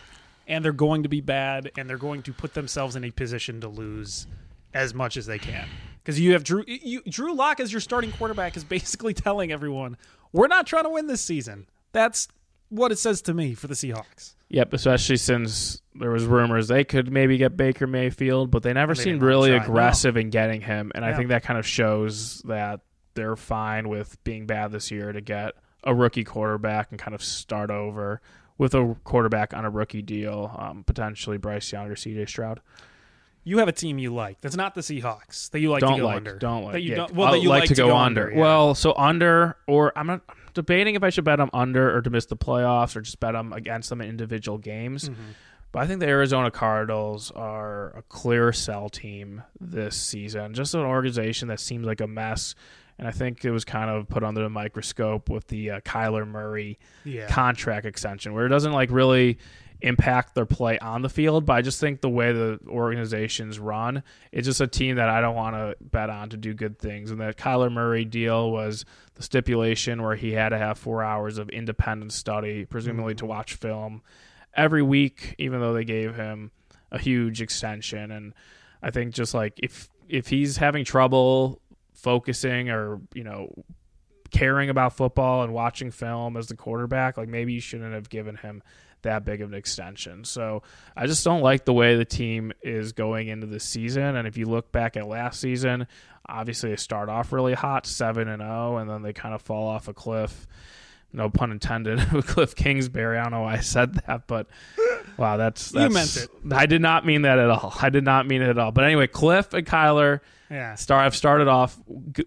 and 0.48 0.64
they're 0.64 0.74
going 0.74 1.04
to 1.04 1.10
be 1.10 1.22
bad, 1.22 1.72
and 1.78 1.90
they're 1.90 1.98
going 1.98 2.24
to 2.24 2.34
put 2.34 2.54
themselves 2.54 2.96
in 2.96 3.04
a 3.04 3.12
position 3.12 3.62
to 3.62 3.68
lose 3.68 4.28
as 4.74 4.94
much 4.94 5.18
as 5.18 5.26
they 5.26 5.40
can. 5.40 5.68
Because 6.04 6.20
you 6.20 6.34
have 6.34 6.44
Drew 6.44 6.64
you, 6.68 7.02
Drew 7.02 7.34
Lock 7.34 7.60
as 7.60 7.72
your 7.72 7.82
starting 7.82 8.12
quarterback 8.12 8.56
is 8.56 8.64
basically 8.64 9.14
telling 9.16 9.52
everyone 9.52 9.98
we're 10.36 10.48
not 10.48 10.68
trying 10.68 10.84
to 10.84 10.90
win 10.90 11.08
this 11.08 11.22
season. 11.22 11.68
That's 11.94 12.28
what 12.70 12.92
it 12.92 13.00
says 13.00 13.22
to 13.24 13.34
me 13.34 13.54
for 13.54 13.68
the 13.68 13.74
Seahawks. 13.74 14.34
Yep, 14.50 14.74
especially 14.74 15.18
since 15.18 15.82
there 15.96 16.12
was 16.12 16.26
rumors 16.26 16.68
they 16.68 16.84
could 16.84 17.12
maybe 17.12 17.38
get 17.38 17.58
Baker 17.58 17.88
Mayfield, 17.88 18.52
but 18.52 18.62
they 18.64 18.74
never 18.74 18.94
They 18.94 19.04
seemed 19.04 19.22
really 19.22 19.50
try, 19.50 19.60
no. 19.60 19.64
aggressive 19.64 20.18
in 20.18 20.30
getting 20.30 20.62
him, 20.62 20.92
and 20.94 21.04
I 21.04 21.14
think 21.16 21.30
that 21.30 21.44
kind 21.44 21.58
of 21.58 21.66
shows 21.66 22.42
that 22.46 22.82
they're 23.16 23.36
fine 23.38 23.88
with 23.90 24.22
being 24.24 24.46
bad 24.46 24.72
this 24.72 24.92
year 24.92 25.12
to 25.14 25.22
get 25.22 25.54
a 25.84 25.96
rookie 25.96 26.24
quarterback 26.26 26.92
and 26.92 27.00
kind 27.00 27.16
of 27.16 27.24
start 27.24 27.70
over 27.72 28.22
with 28.58 28.74
a 28.76 28.96
quarterback 29.04 29.54
on 29.54 29.66
a 29.66 29.70
rookie 29.70 30.02
deal, 30.02 30.54
um, 30.58 30.84
potentially 30.84 31.38
Bryce 31.38 31.72
Young 31.72 31.88
or 31.88 31.96
CJ 31.96 32.28
Stroud. 32.28 32.60
You 33.46 33.60
have 33.60 33.68
a 33.68 33.72
team 33.72 34.00
you 34.00 34.14
like. 34.14 34.42
That's 34.42 34.58
not 34.58 34.74
the 34.74 34.82
Seahawks 34.82 35.52
that 35.52 35.60
you 35.60 35.70
like 35.70 35.82
don't 35.82 35.94
to 35.94 36.00
go 36.00 36.06
like, 36.08 36.18
under. 36.18 36.38
don't 36.38 36.64
like. 36.64 36.74
That 36.74 36.82
you 36.82 36.90
yeah, 36.90 36.96
don't, 36.96 37.14
well, 37.14 37.32
that 37.32 37.42
you 37.42 37.50
like, 37.50 37.70
to, 37.70 37.76
go, 37.76 37.96
under. 37.96 38.32
yeah. 38.32 38.40
Well, 38.40 38.76
so 38.76 38.94
under 38.98 39.56
or 39.68 39.94
I'm 39.96 40.08
not 40.08 40.22
I'm 40.28 40.36
debating 40.56 40.96
if 40.96 41.04
I 41.04 41.12
should 41.12 41.26
bet 41.26 41.38
them 41.38 41.52
under 41.54 41.96
or 41.96 42.02
to 42.02 42.10
miss 42.10 42.26
the 42.26 42.36
playoffs 42.36 42.96
or 42.96 43.02
just 43.02 43.20
bet 43.20 43.34
them 43.34 43.54
against 43.54 43.90
them 43.90 44.02
in 44.02 44.10
individual 44.10 44.58
games. 44.58 45.10
Mm-hmm. 45.10 45.22
But 45.72 45.84
I 45.84 45.88
think 45.88 46.00
the 46.00 46.08
Arizona 46.08 46.50
Cardinals 46.50 47.32
are 47.32 47.98
a 47.98 48.02
clear 48.04 48.52
sell 48.52 48.90
team 48.90 49.44
this 49.60 49.96
season. 49.96 50.54
Just 50.54 50.74
an 50.74 50.82
organization 50.82 51.50
that 51.50 51.60
seems 51.60 51.86
like 51.86 52.02
a 52.02 52.08
mess. 52.08 52.56
And 52.98 53.08
I 53.08 53.12
think 53.12 53.44
it 53.44 53.52
was 53.52 53.66
kind 53.66 53.90
of 53.90 54.08
put 54.08 54.24
under 54.24 54.42
the 54.42 54.50
microscope 54.50 55.30
with 55.30 55.48
the 55.48 55.72
uh, 55.72 55.80
Kyler 55.82 56.26
Murray 56.26 56.80
yeah. 57.04 57.28
contract 57.28 57.86
extension, 57.86 58.34
where 58.34 58.46
it 58.46 58.50
doesn't 58.50 58.72
like 58.72 58.90
really 58.90 59.38
impact 59.86 60.34
their 60.34 60.48
play 60.48 60.80
on 60.80 61.04
the 61.04 61.10
field. 61.10 61.46
But 61.46 61.54
I 61.54 61.62
just 61.62 61.80
think 61.80 62.02
the 62.02 62.10
way 62.10 62.34
the 62.34 62.60
organizations 62.68 63.60
run, 63.60 64.02
it's 64.32 64.48
just 64.48 64.60
a 64.60 64.68
team 64.68 64.96
that 64.96 65.10
I 65.10 65.22
don't 65.22 65.36
want 65.36 65.56
to 65.56 65.76
bet 65.80 66.10
on 66.10 66.30
to 66.32 66.38
do 66.38 66.54
good 66.56 66.80
things. 66.80 67.12
And 67.12 67.22
that 67.22 67.38
Kyler 67.38 67.72
Murray 67.72 68.04
deal 68.04 68.52
was 68.52 68.84
the 69.14 69.24
stipulation 69.24 70.02
where 70.02 70.16
he 70.16 70.32
had 70.32 70.50
to 70.50 70.58
have 70.58 70.80
four 70.80 71.04
hours 71.04 71.38
of 71.38 71.50
independent 71.50 72.14
study, 72.14 72.66
presumably 72.66 73.14
to 73.16 73.24
mm-hmm. 73.24 73.30
watch 73.30 73.54
film 73.54 74.02
every 74.56 74.82
week, 74.82 75.36
even 75.38 75.60
though 75.60 75.74
they 75.74 75.86
gave 75.86 76.16
him 76.16 76.52
a 76.92 76.98
huge 76.98 77.40
extension. 77.40 78.12
And 78.12 78.34
I 78.82 78.90
think 78.90 79.14
just 79.14 79.36
like 79.36 79.54
if 79.62 79.90
if 80.10 80.28
he's 80.28 80.58
having 80.58 80.84
trouble 80.84 81.62
focusing 81.94 82.70
or 82.70 83.02
you 83.14 83.24
know 83.24 83.54
caring 84.32 84.70
about 84.70 84.94
football 84.98 85.44
and 85.44 85.54
watching 85.54 85.92
film 85.92 86.38
as 86.38 86.48
the 86.48 86.56
quarterback, 86.56 87.18
like 87.18 87.30
maybe 87.30 87.54
you 87.54 87.60
shouldn't 87.60 87.94
have 87.94 88.10
given 88.10 88.36
him 88.38 88.64
that 89.06 89.26
big 89.26 89.42
of 89.42 89.50
an 89.50 89.56
extension. 89.58 90.24
So 90.26 90.62
I 90.96 91.08
just 91.08 91.24
don't 91.24 91.42
like 91.42 91.66
the 91.66 91.74
way 91.74 91.96
the 91.96 92.06
team 92.06 92.52
is 92.62 92.92
going 92.92 93.28
into 93.30 93.48
the 93.48 93.60
season. 93.60 94.16
And 94.16 94.28
if 94.28 94.38
you 94.38 94.46
look 94.46 94.72
back 94.72 94.96
at 94.98 95.08
last 95.08 95.40
season, 95.40 95.88
obviously 96.28 96.70
they 96.72 96.76
start 96.76 97.10
off 97.10 97.32
really 97.34 97.54
hot, 97.54 97.88
seven 97.88 98.28
and 98.28 98.42
zero, 98.42 98.78
and 98.78 98.90
then 98.90 99.02
they 99.02 99.14
kind 99.14 99.34
of 99.34 99.42
fall 99.42 99.68
off 99.68 99.88
a 99.88 99.94
cliff. 99.94 100.46
no 101.14 101.30
pun 101.30 101.52
intended, 101.52 102.00
Cliff 102.26 102.56
Kingsbury. 102.56 103.18
I 103.18 103.24
don't 103.24 103.32
know 103.32 103.42
why 103.44 103.54
I 103.54 103.60
said 103.62 103.94
that, 104.06 104.28
but 104.28 104.48
wow, 105.18 105.38
that's, 105.38 105.72
that's 105.72 105.84
You 105.84 105.90
meant 105.94 106.18
it. 106.18 106.54
I 106.54 106.66
did 106.66 106.82
not 106.82 107.06
mean 107.06 107.22
that 107.24 107.40
at 107.40 107.50
all. 107.50 107.74
I 107.82 107.90
did 107.90 108.04
not 108.04 108.28
mean 108.28 108.42
it 108.42 108.50
at 108.50 108.58
all. 108.60 108.72
But 108.72 108.84
anyway, 108.84 109.08
Cliff 109.08 109.54
and 109.54 109.66
Kyler 109.66 110.20
Yeah. 110.52 110.76
start 110.76 111.04
have 111.06 111.16
started 111.16 111.48
off 111.48 111.78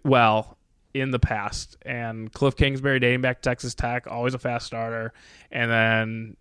well 0.04 0.56
in 0.94 1.10
the 1.10 1.18
past, 1.18 1.76
and 1.82 2.32
Cliff 2.32 2.56
Kingsbury 2.56 2.98
dating 2.98 3.20
back 3.20 3.42
to 3.42 3.48
Texas 3.50 3.74
Tech, 3.74 4.06
always 4.10 4.32
a 4.32 4.38
fast 4.38 4.64
starter, 4.66 5.12
and 5.52 5.70
then 5.70 6.36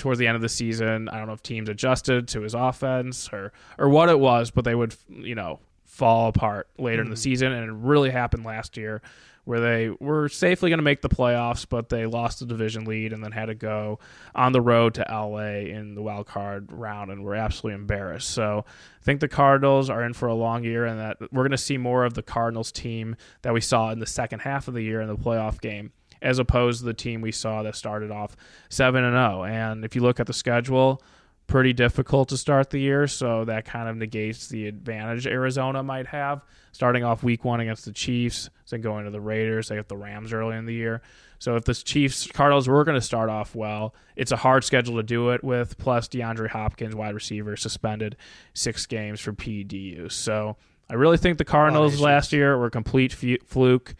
towards 0.00 0.18
the 0.18 0.26
end 0.26 0.34
of 0.34 0.42
the 0.42 0.48
season, 0.48 1.08
I 1.08 1.18
don't 1.18 1.26
know 1.26 1.34
if 1.34 1.42
teams 1.42 1.68
adjusted 1.68 2.26
to 2.28 2.40
his 2.40 2.54
offense 2.54 3.28
or 3.32 3.52
or 3.78 3.88
what 3.88 4.08
it 4.08 4.18
was, 4.18 4.50
but 4.50 4.64
they 4.64 4.74
would 4.74 4.96
you 5.08 5.34
know 5.34 5.60
fall 5.84 6.28
apart 6.28 6.66
later 6.78 7.02
in 7.02 7.10
the 7.10 7.14
mm-hmm. 7.14 7.20
season, 7.20 7.52
and 7.52 7.68
it 7.68 7.72
really 7.72 8.10
happened 8.10 8.44
last 8.44 8.76
year. 8.76 9.02
Where 9.44 9.60
they 9.60 9.88
were 9.88 10.28
safely 10.28 10.70
going 10.70 10.78
to 10.78 10.84
make 10.84 11.00
the 11.00 11.08
playoffs, 11.08 11.66
but 11.68 11.88
they 11.88 12.06
lost 12.06 12.40
the 12.40 12.46
division 12.46 12.84
lead 12.84 13.12
and 13.12 13.24
then 13.24 13.32
had 13.32 13.46
to 13.46 13.54
go 13.54 13.98
on 14.34 14.52
the 14.52 14.60
road 14.60 14.94
to 14.94 15.06
LA 15.10 15.66
in 15.74 15.94
the 15.94 16.02
wild 16.02 16.26
card 16.26 16.70
round 16.70 17.10
and 17.10 17.24
were 17.24 17.34
absolutely 17.34 17.80
embarrassed. 17.80 18.28
So 18.28 18.64
I 18.66 19.04
think 19.04 19.20
the 19.20 19.28
Cardinals 19.28 19.88
are 19.90 20.04
in 20.04 20.12
for 20.12 20.28
a 20.28 20.34
long 20.34 20.62
year, 20.62 20.84
and 20.84 21.00
that 21.00 21.16
we're 21.32 21.42
going 21.42 21.50
to 21.52 21.58
see 21.58 21.78
more 21.78 22.04
of 22.04 22.14
the 22.14 22.22
Cardinals 22.22 22.70
team 22.70 23.16
that 23.42 23.52
we 23.52 23.60
saw 23.60 23.90
in 23.90 23.98
the 23.98 24.06
second 24.06 24.40
half 24.40 24.68
of 24.68 24.74
the 24.74 24.82
year 24.82 25.00
in 25.00 25.08
the 25.08 25.16
playoff 25.16 25.60
game, 25.60 25.90
as 26.22 26.38
opposed 26.38 26.80
to 26.80 26.86
the 26.86 26.94
team 26.94 27.20
we 27.20 27.32
saw 27.32 27.62
that 27.62 27.76
started 27.76 28.10
off 28.10 28.36
seven 28.68 29.04
and 29.04 29.14
zero. 29.14 29.44
And 29.44 29.84
if 29.84 29.94
you 29.94 30.02
look 30.02 30.20
at 30.20 30.26
the 30.26 30.32
schedule, 30.32 31.02
pretty 31.46 31.72
difficult 31.72 32.28
to 32.28 32.36
start 32.36 32.70
the 32.70 32.78
year, 32.78 33.06
so 33.06 33.44
that 33.44 33.64
kind 33.64 33.88
of 33.88 33.96
negates 33.96 34.48
the 34.48 34.66
advantage 34.68 35.26
Arizona 35.26 35.82
might 35.82 36.06
have. 36.06 36.44
Starting 36.72 37.02
off 37.02 37.24
week 37.24 37.44
one 37.44 37.58
against 37.58 37.84
the 37.84 37.92
Chiefs, 37.92 38.48
then 38.70 38.80
going 38.80 39.04
to 39.04 39.10
the 39.10 39.20
Raiders, 39.20 39.68
they 39.68 39.76
have 39.76 39.88
the 39.88 39.96
Rams 39.96 40.32
early 40.32 40.56
in 40.56 40.64
the 40.64 40.74
year. 40.74 41.02
So 41.40 41.56
if 41.56 41.64
the 41.64 41.74
Chiefs 41.74 42.28
Cardinals 42.28 42.68
were 42.68 42.84
going 42.84 42.98
to 42.98 43.04
start 43.04 43.28
off 43.30 43.54
well, 43.54 43.94
it's 44.14 44.30
a 44.30 44.36
hard 44.36 44.62
schedule 44.62 44.96
to 44.96 45.02
do 45.02 45.30
it 45.30 45.42
with. 45.42 45.78
Plus 45.78 46.06
DeAndre 46.06 46.48
Hopkins, 46.48 46.94
wide 46.94 47.14
receiver, 47.14 47.56
suspended 47.56 48.16
six 48.54 48.86
games 48.86 49.20
for 49.20 49.32
PED 49.32 49.72
use. 49.72 50.14
So 50.14 50.56
I 50.88 50.94
really 50.94 51.16
think 51.16 51.38
the 51.38 51.44
Cardinals 51.44 52.00
last 52.00 52.32
year 52.32 52.56
were 52.58 52.66
a 52.66 52.70
complete 52.70 53.12
f- 53.20 53.46
fluke. 53.46 53.94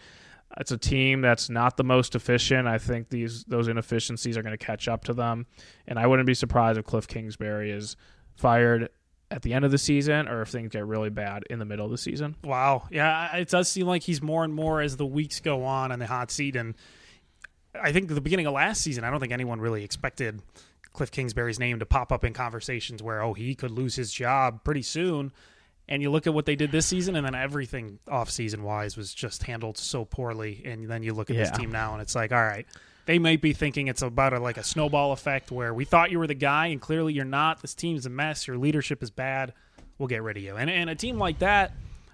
It's 0.56 0.72
a 0.72 0.78
team 0.78 1.20
that's 1.20 1.48
not 1.48 1.76
the 1.76 1.84
most 1.84 2.14
efficient. 2.14 2.66
I 2.66 2.78
think 2.78 3.08
these 3.08 3.44
those 3.44 3.68
inefficiencies 3.68 4.36
are 4.36 4.42
going 4.42 4.56
to 4.56 4.64
catch 4.64 4.88
up 4.88 5.04
to 5.04 5.14
them, 5.14 5.46
and 5.86 5.98
I 5.98 6.06
wouldn't 6.06 6.26
be 6.26 6.34
surprised 6.34 6.78
if 6.78 6.84
Cliff 6.84 7.06
Kingsbury 7.06 7.70
is 7.70 7.96
fired 8.36 8.88
at 9.30 9.42
the 9.42 9.54
end 9.54 9.64
of 9.64 9.70
the 9.70 9.78
season 9.78 10.26
or 10.28 10.42
if 10.42 10.48
things 10.48 10.70
get 10.70 10.84
really 10.84 11.10
bad 11.10 11.44
in 11.48 11.58
the 11.58 11.64
middle 11.64 11.84
of 11.84 11.92
the 11.92 11.98
season. 11.98 12.34
Wow. 12.42 12.88
Yeah, 12.90 13.36
it 13.36 13.48
does 13.48 13.68
seem 13.68 13.86
like 13.86 14.02
he's 14.02 14.20
more 14.20 14.42
and 14.42 14.52
more 14.52 14.80
as 14.80 14.96
the 14.96 15.06
weeks 15.06 15.40
go 15.40 15.64
on 15.64 15.92
in 15.92 16.00
the 16.00 16.06
hot 16.06 16.30
seat. 16.30 16.56
And 16.56 16.74
I 17.80 17.92
think 17.92 18.08
the 18.08 18.20
beginning 18.20 18.46
of 18.46 18.54
last 18.54 18.80
season, 18.80 19.04
I 19.04 19.10
don't 19.10 19.20
think 19.20 19.32
anyone 19.32 19.60
really 19.60 19.84
expected 19.84 20.42
Cliff 20.92 21.12
Kingsbury's 21.12 21.60
name 21.60 21.78
to 21.78 21.86
pop 21.86 22.10
up 22.10 22.24
in 22.24 22.32
conversations 22.32 23.02
where, 23.02 23.22
oh, 23.22 23.34
he 23.34 23.54
could 23.54 23.70
lose 23.70 23.94
his 23.94 24.12
job 24.12 24.64
pretty 24.64 24.82
soon. 24.82 25.32
And 25.90 26.00
you 26.02 26.10
look 26.10 26.26
at 26.28 26.32
what 26.32 26.46
they 26.46 26.54
did 26.54 26.70
this 26.70 26.86
season, 26.86 27.16
and 27.16 27.26
then 27.26 27.34
everything 27.34 27.98
off 28.08 28.30
season 28.30 28.62
wise 28.62 28.96
was 28.96 29.12
just 29.12 29.42
handled 29.42 29.76
so 29.76 30.04
poorly. 30.04 30.62
And 30.64 30.88
then 30.88 31.02
you 31.02 31.12
look 31.12 31.30
at 31.30 31.36
this 31.36 31.50
team 31.50 31.72
now, 31.72 31.92
and 31.94 32.00
it's 32.00 32.14
like, 32.14 32.30
all 32.30 32.38
right, 32.42 32.64
they 33.06 33.18
might 33.18 33.42
be 33.42 33.52
thinking 33.52 33.88
it's 33.88 34.00
about 34.02 34.32
a, 34.32 34.38
like 34.38 34.56
a 34.56 34.62
snowball 34.62 35.10
effect 35.10 35.50
where 35.50 35.74
we 35.74 35.84
thought 35.84 36.12
you 36.12 36.20
were 36.20 36.28
the 36.28 36.34
guy, 36.34 36.68
and 36.68 36.80
clearly 36.80 37.12
you're 37.12 37.24
not. 37.24 37.60
This 37.60 37.74
team's 37.74 38.06
a 38.06 38.10
mess. 38.10 38.46
Your 38.46 38.56
leadership 38.56 39.02
is 39.02 39.10
bad. 39.10 39.52
We'll 39.98 40.06
get 40.06 40.22
rid 40.22 40.36
of 40.36 40.42
you. 40.44 40.56
And 40.56 40.70
and 40.70 40.88
a 40.88 40.94
team 40.94 41.18
like 41.18 41.40
that, 41.40 41.72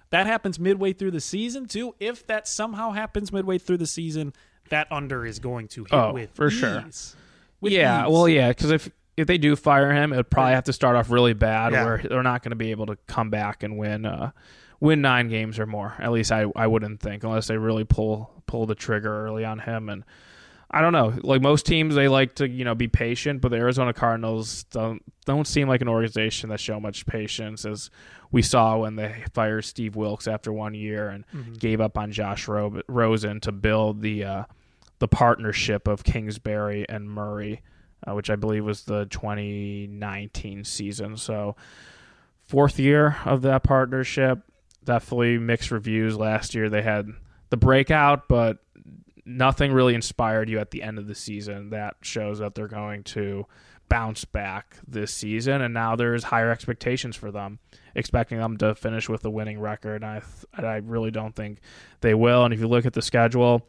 that 0.09 0.25
happens 0.25 0.59
midway 0.59 0.91
through 0.93 1.11
the 1.11 1.21
season 1.21 1.67
too. 1.67 1.93
If 1.99 2.25
that 2.27 2.47
somehow 2.47 2.91
happens 2.91 3.31
midway 3.31 3.59
through 3.59 3.77
the 3.77 3.85
season, 3.87 4.33
that 4.69 4.87
under 4.91 5.23
is 5.25 5.37
going 5.39 5.67
to 5.69 5.83
hit 5.83 5.93
Oh, 5.93 6.13
with 6.13 6.31
for 6.33 6.49
sure. 6.49 6.83
With 7.61 7.71
yeah, 7.73 8.05
ease. 8.05 8.11
well, 8.11 8.27
yeah, 8.27 8.49
because 8.49 8.71
if 8.71 8.89
if 9.17 9.27
they 9.27 9.37
do 9.37 9.55
fire 9.55 9.91
him, 9.91 10.13
it 10.13 10.17
would 10.17 10.29
probably 10.29 10.53
have 10.53 10.65
to 10.65 10.73
start 10.73 10.95
off 10.95 11.09
really 11.09 11.33
bad, 11.33 11.73
Yeah. 11.73 11.83
where 11.85 11.97
they're 12.07 12.23
not 12.23 12.43
going 12.43 12.51
to 12.51 12.55
be 12.55 12.71
able 12.71 12.85
to 12.85 12.97
come 13.07 13.29
back 13.29 13.63
and 13.63 13.77
win 13.77 14.05
uh, 14.05 14.31
win 14.79 15.01
nine 15.01 15.27
games 15.27 15.57
or 15.59 15.65
more. 15.65 15.95
At 15.99 16.11
least 16.11 16.31
I 16.31 16.45
I 16.55 16.67
wouldn't 16.67 16.99
think, 17.01 17.23
unless 17.23 17.47
they 17.47 17.57
really 17.57 17.83
pull 17.83 18.31
pull 18.45 18.65
the 18.65 18.75
trigger 18.75 19.25
early 19.25 19.43
on 19.43 19.59
him. 19.59 19.89
And 19.89 20.03
I 20.69 20.81
don't 20.81 20.93
know, 20.93 21.13
like 21.23 21.41
most 21.41 21.65
teams, 21.65 21.95
they 21.95 22.07
like 22.09 22.35
to 22.35 22.47
you 22.47 22.63
know 22.65 22.75
be 22.75 22.87
patient, 22.87 23.41
but 23.41 23.49
the 23.49 23.57
Arizona 23.57 23.93
Cardinals 23.93 24.63
don't 24.65 25.01
don't 25.25 25.47
seem 25.47 25.67
like 25.67 25.81
an 25.81 25.87
organization 25.89 26.49
that 26.49 26.59
show 26.59 26.79
much 26.79 27.05
patience, 27.05 27.65
as 27.65 27.89
we 28.31 28.41
saw 28.41 28.77
when 28.77 28.97
they 28.97 29.23
fired 29.33 29.63
Steve 29.63 29.95
Wilks 29.95 30.27
after 30.27 30.51
one 30.53 30.73
year 30.73 31.09
and 31.09 31.25
Mm-hmm. 31.33 31.53
gave 31.53 31.79
up 31.81 31.97
on 31.97 32.11
Josh 32.11 32.47
Ro- 32.47 32.81
Rosen 32.87 33.39
to 33.41 33.51
build 33.51 34.01
the 34.01 34.23
uh, 34.25 34.43
the 34.99 35.07
partnership 35.07 35.87
of 35.87 36.03
Kingsbury 36.03 36.85
and 36.89 37.09
Murray, 37.09 37.61
uh, 38.05 38.13
which 38.13 38.29
I 38.29 38.35
believe 38.35 38.65
was 38.65 38.83
the 38.83 39.05
2019 39.05 40.63
season. 40.63 41.17
So, 41.17 41.55
fourth 42.43 42.79
year 42.79 43.17
of 43.25 43.41
that 43.43 43.63
partnership. 43.63 44.39
Definitely 44.83 45.37
mixed 45.37 45.71
reviews. 45.71 46.17
Last 46.17 46.55
year 46.55 46.69
they 46.69 46.81
had 46.81 47.09
the 47.49 47.57
breakout, 47.57 48.27
but 48.27 48.59
nothing 49.25 49.73
really 49.73 49.95
inspired 49.95 50.49
you 50.49 50.59
at 50.59 50.71
the 50.71 50.81
end 50.81 50.97
of 50.97 51.07
the 51.07 51.15
season. 51.15 51.71
That 51.71 51.95
shows 52.01 52.39
that 52.39 52.55
they're 52.55 52.67
going 52.67 53.03
to 53.03 53.45
bounce 53.89 54.25
back 54.25 54.77
this 54.87 55.13
season, 55.13 55.61
and 55.61 55.73
now 55.73 55.95
there's 55.95 56.25
higher 56.25 56.51
expectations 56.51 57.15
for 57.15 57.31
them, 57.31 57.59
expecting 57.95 58.37
them 58.37 58.57
to 58.57 58.75
finish 58.75 59.09
with 59.09 59.23
a 59.25 59.29
winning 59.29 59.59
record. 59.59 60.03
And 60.03 60.05
I, 60.05 60.19
th- 60.19 60.45
and 60.53 60.65
I 60.65 60.77
really 60.77 61.11
don't 61.11 61.35
think 61.35 61.59
they 62.01 62.13
will. 62.13 62.43
And 62.43 62.53
if 62.53 62.59
you 62.59 62.67
look 62.67 62.85
at 62.85 62.93
the 62.93 63.01
schedule, 63.01 63.67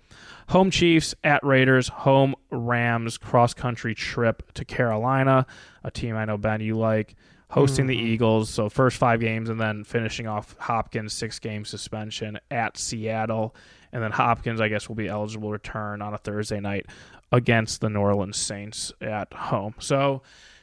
home 0.49 0.71
Chiefs 0.71 1.15
at 1.25 1.45
Raiders, 1.45 1.89
home 1.89 2.35
Rams, 2.51 3.19
cross 3.19 3.55
country 3.55 3.95
trip 3.95 4.53
to 4.55 4.65
Carolina, 4.65 5.47
a 5.85 5.91
team 5.91 6.17
I 6.17 6.25
know 6.25 6.37
Ben 6.37 6.61
you 6.61 6.77
like. 6.77 7.15
Hosting 7.51 7.87
the 7.87 7.97
mm-hmm. 7.97 8.09
Eagles, 8.09 8.51
so 8.51 8.69
first 8.69 8.99
five 8.99 9.21
games, 9.21 9.49
and 9.49 9.59
then 9.59 9.83
finishing 9.83 10.27
off 10.27 10.55
Hopkins' 10.59 11.15
six 11.15 11.39
game 11.39 11.65
suspension 11.65 12.39
at 12.51 12.77
Seattle. 12.77 13.55
And 13.93 14.03
then 14.03 14.13
Hopkins, 14.13 14.61
I 14.61 14.69
guess, 14.69 14.89
will 14.89 14.97
be 14.97 15.09
eligible 15.09 15.49
to 15.49 15.53
return 15.53 16.03
on 16.03 16.15
a 16.15 16.19
Thursday 16.19 16.61
night 16.61 16.87
against 17.33 17.81
the 17.81 17.89
New 17.89 18.01
Orleans 18.01 18.37
Saints 18.37 18.93
at 19.01 19.33
home. 19.33 19.75
So, 19.79 20.23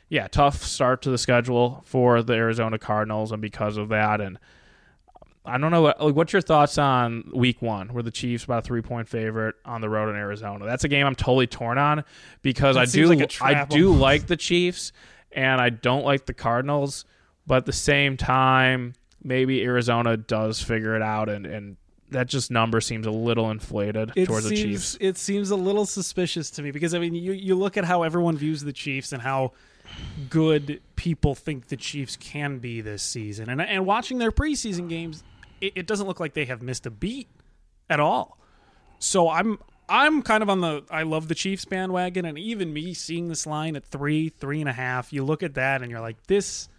yeah, 0.09 0.27
tough 0.27 0.63
start 0.63 1.01
to 1.03 1.09
the 1.09 1.17
schedule 1.17 1.81
for 1.85 2.21
the 2.21 2.33
Arizona 2.33 2.77
Cardinals, 2.77 3.31
and 3.31 3.41
because 3.41 3.77
of 3.77 3.89
that, 3.89 4.21
and 4.21 4.37
um, 4.37 5.31
I 5.45 5.57
don't 5.57 5.71
know 5.71 5.81
what, 5.81 6.01
like, 6.01 6.15
what's 6.15 6.33
your 6.33 6.41
thoughts 6.41 6.77
on 6.77 7.29
Week 7.33 7.61
One, 7.61 7.93
where 7.93 8.03
the 8.03 8.11
Chiefs 8.11 8.43
about 8.43 8.59
a 8.59 8.61
three 8.61 8.81
point 8.81 9.07
favorite 9.07 9.55
on 9.65 9.81
the 9.81 9.89
road 9.89 10.09
in 10.09 10.15
Arizona. 10.15 10.65
That's 10.65 10.83
a 10.83 10.87
game 10.87 11.05
I'm 11.05 11.15
totally 11.15 11.47
torn 11.47 11.77
on 11.77 12.03
because 12.41 12.75
That 12.75 12.81
I 12.81 12.85
do 12.85 13.07
like 13.07 13.41
I 13.41 13.65
do 13.65 13.93
like 13.93 14.27
the 14.27 14.37
Chiefs 14.37 14.91
and 15.31 15.59
I 15.59 15.69
don't 15.69 16.05
like 16.05 16.25
the 16.25 16.33
Cardinals, 16.33 17.05
but 17.45 17.57
at 17.57 17.65
the 17.65 17.73
same 17.73 18.17
time, 18.17 18.93
maybe 19.23 19.63
Arizona 19.63 20.17
does 20.17 20.61
figure 20.61 20.95
it 20.95 21.01
out, 21.01 21.29
and 21.29 21.45
and 21.45 21.77
that 22.11 22.27
just 22.27 22.51
number 22.51 22.79
seems 22.81 23.05
a 23.07 23.11
little 23.11 23.49
inflated 23.51 24.11
It 24.15 24.27
towards 24.27 24.47
the 24.47 24.55
Chiefs. 24.55 24.97
it 24.99 25.17
seems 25.17 25.49
a 25.49 25.55
little 25.55 25.85
suspicious 25.85 26.51
to 26.51 26.61
me 26.61 26.71
because 26.71 26.93
I 26.93 26.99
mean 26.99 27.15
you 27.15 27.31
you 27.31 27.55
look 27.55 27.77
at 27.77 27.85
how 27.85 28.03
everyone 28.03 28.37
views 28.37 28.61
the 28.61 28.73
Chiefs 28.73 29.11
and 29.11 29.21
how 29.21 29.53
good 30.29 30.81
people 30.95 31.35
think 31.35 31.67
the 31.67 31.77
Chiefs 31.77 32.15
can 32.17 32.59
be 32.59 32.81
this 32.81 33.03
season, 33.03 33.49
and 33.49 33.61
and 33.61 33.85
watching 33.85 34.17
their 34.17 34.31
preseason 34.31 34.89
games, 34.89 35.23
it, 35.61 35.73
it 35.75 35.87
doesn't 35.87 36.07
look 36.07 36.19
like 36.19 36.33
they 36.33 36.45
have 36.45 36.61
missed 36.61 36.85
a 36.85 36.91
beat 36.91 37.27
at 37.89 37.99
all. 37.99 38.37
So 38.99 39.29
I'm 39.29 39.59
I'm 39.87 40.21
kind 40.21 40.41
of 40.41 40.49
on 40.49 40.61
the 40.61 40.83
I 40.89 41.03
love 41.03 41.27
the 41.27 41.35
Chiefs 41.35 41.65
bandwagon, 41.65 42.25
and 42.25 42.37
even 42.37 42.73
me 42.73 42.93
seeing 42.93 43.27
this 43.27 43.45
line 43.45 43.75
at 43.75 43.85
three 43.85 44.29
three 44.29 44.59
and 44.59 44.69
a 44.69 44.73
half, 44.73 45.11
you 45.13 45.23
look 45.23 45.43
at 45.43 45.53
that 45.55 45.81
and 45.81 45.91
you're 45.91 46.01
like 46.01 46.27
this. 46.27 46.69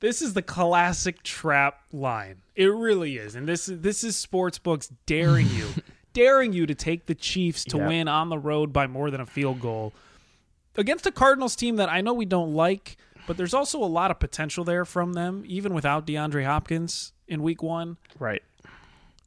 This 0.00 0.20
is 0.20 0.34
the 0.34 0.42
classic 0.42 1.22
trap 1.22 1.80
line. 1.92 2.42
It 2.56 2.66
really 2.66 3.16
is, 3.16 3.34
and 3.34 3.48
this 3.48 3.66
this 3.66 4.04
is 4.04 4.14
sportsbooks 4.14 4.90
daring 5.06 5.48
you, 5.50 5.66
daring 6.12 6.52
you 6.52 6.66
to 6.66 6.74
take 6.74 7.06
the 7.06 7.14
Chiefs 7.14 7.64
to 7.66 7.78
Yeah. 7.78 7.88
win 7.88 8.08
on 8.08 8.28
the 8.28 8.38
road 8.38 8.72
by 8.72 8.86
more 8.86 9.10
than 9.10 9.20
a 9.20 9.26
field 9.26 9.60
goal 9.60 9.92
against 10.76 11.06
a 11.06 11.12
Cardinals 11.12 11.56
team 11.56 11.76
that 11.76 11.88
I 11.88 12.00
know 12.00 12.12
we 12.14 12.24
don't 12.26 12.54
like, 12.54 12.96
but 13.26 13.36
there's 13.36 13.54
also 13.54 13.82
a 13.82 13.86
lot 13.86 14.10
of 14.10 14.18
potential 14.20 14.64
there 14.64 14.84
from 14.84 15.14
them, 15.14 15.42
even 15.46 15.74
without 15.74 16.06
DeAndre 16.06 16.44
Hopkins 16.44 17.12
in 17.26 17.42
Week 17.42 17.62
One. 17.62 17.96
Right. 18.18 18.42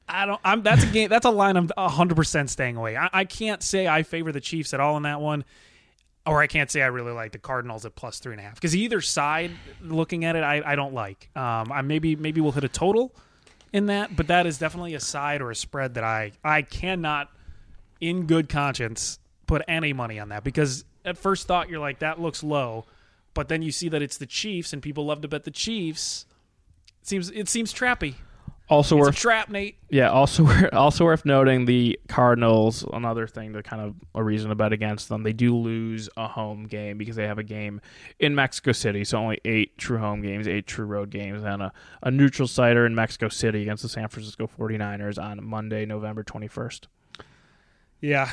I 0.10 0.26
don't. 0.26 0.40
I'm. 0.46 0.62
That's 0.64 0.86
a 0.86 0.88
game. 0.88 1.10
That's 1.10 1.26
a 1.26 1.30
line. 1.30 1.58
I'm 1.58 1.68
100 1.76 2.16
percent 2.16 2.50
staying 2.50 2.78
away. 2.78 2.96
I, 2.96 3.10
I 3.12 3.26
can't 3.26 3.62
say 3.62 3.88
I 3.90 4.04
favor 4.04 4.32
the 4.32 4.40
Chiefs 4.40 4.74
at 4.74 4.80
all 4.80 4.96
in 4.96 5.04
that 5.04 5.20
one, 5.20 5.44
or 6.28 6.42
I 6.42 6.48
can't 6.48 6.70
say 6.70 6.82
I 6.82 6.88
really 6.88 7.14
like 7.14 7.32
the 7.32 7.40
Cardinals 7.40 7.86
at 7.86 7.96
plus 7.96 8.20
three 8.20 8.34
and 8.34 8.40
a 8.40 8.44
half 8.44 8.56
because 8.56 8.76
either 8.76 9.02
side, 9.02 9.52
looking 9.82 10.26
at 10.26 10.36
it, 10.36 10.44
I, 10.44 10.62
I 10.66 10.76
don't 10.76 10.94
like. 10.94 11.30
Um, 11.36 11.72
I 11.72 11.82
maybe 11.82 12.16
maybe 12.16 12.42
we'll 12.42 12.52
hit 12.52 12.66
a 12.66 12.70
total 12.70 13.16
in 13.74 13.88
that, 13.88 14.16
but 14.16 14.28
that 14.28 14.46
is 14.46 14.58
definitely 14.58 14.94
a 14.94 15.00
side 15.00 15.42
or 15.42 15.50
a 15.50 15.56
spread 15.56 15.94
that 15.96 16.04
I 16.04 16.34
I 16.44 16.62
cannot, 16.62 17.32
in 18.02 18.28
good 18.28 18.50
conscience, 18.50 19.20
put 19.48 19.62
any 19.68 19.94
money 19.94 20.20
on 20.20 20.30
that 20.30 20.44
because 20.44 20.84
at 21.06 21.18
first 21.18 21.48
thought 21.48 21.70
you're 21.70 21.80
like 21.80 22.00
that 22.00 22.20
looks 22.20 22.44
low, 22.44 22.86
but 23.34 23.48
then 23.48 23.62
you 23.62 23.72
see 23.72 23.90
that 23.90 24.02
it's 24.02 24.18
the 24.18 24.26
Chiefs 24.26 24.74
and 24.74 24.82
people 24.82 25.06
love 25.06 25.22
to 25.22 25.28
bet 25.28 25.46
the 25.46 25.52
Chiefs. 25.52 26.26
It 27.02 27.08
seems 27.08 27.30
it 27.32 27.48
seems 27.48 27.74
trappy. 27.74 28.16
Also 28.70 28.98
It's 28.98 29.02
a 29.02 29.08
worth 29.08 29.16
trap, 29.16 29.50
Nate. 29.50 29.78
Yeah, 29.90 30.10
also 30.10 30.46
also 30.74 31.06
worth 31.06 31.24
noting 31.26 31.66
the 31.66 31.98
Cardinals. 32.10 32.86
Another 32.92 33.26
thing 33.26 33.54
to 33.54 33.64
kind 33.64 33.82
of 33.82 33.96
a 34.14 34.22
reason 34.22 34.50
to 34.50 34.56
bet 34.56 34.74
against 34.74 35.08
them. 35.08 35.24
They 35.24 35.32
do 35.32 35.56
lose 35.56 36.10
a 36.18 36.28
home 36.28 36.66
game 36.66 36.98
because 36.98 37.16
they 37.16 37.28
have 37.28 37.38
a 37.38 37.44
game 37.44 37.80
in 38.20 38.36
Mexico 38.36 38.74
City. 38.74 39.06
So 39.06 39.18
only 39.20 39.40
eight 39.46 39.78
true 39.78 40.00
home 40.00 40.22
games, 40.22 40.48
eight 40.48 40.68
true 40.68 40.86
road 40.86 41.10
games, 41.12 41.44
and 41.44 41.62
a, 41.62 41.72
a 42.04 42.12
neutral 42.12 42.48
sighter 42.48 42.86
in 42.86 42.94
Mexico 42.94 43.30
City 43.30 43.62
against 43.62 43.84
the 43.84 43.90
San 43.90 44.10
Francisco 44.10 44.50
49ers 44.60 45.22
on 45.22 45.44
Monday, 45.46 45.86
November 45.86 46.24
21st. 46.24 46.88
Yeah, 48.02 48.30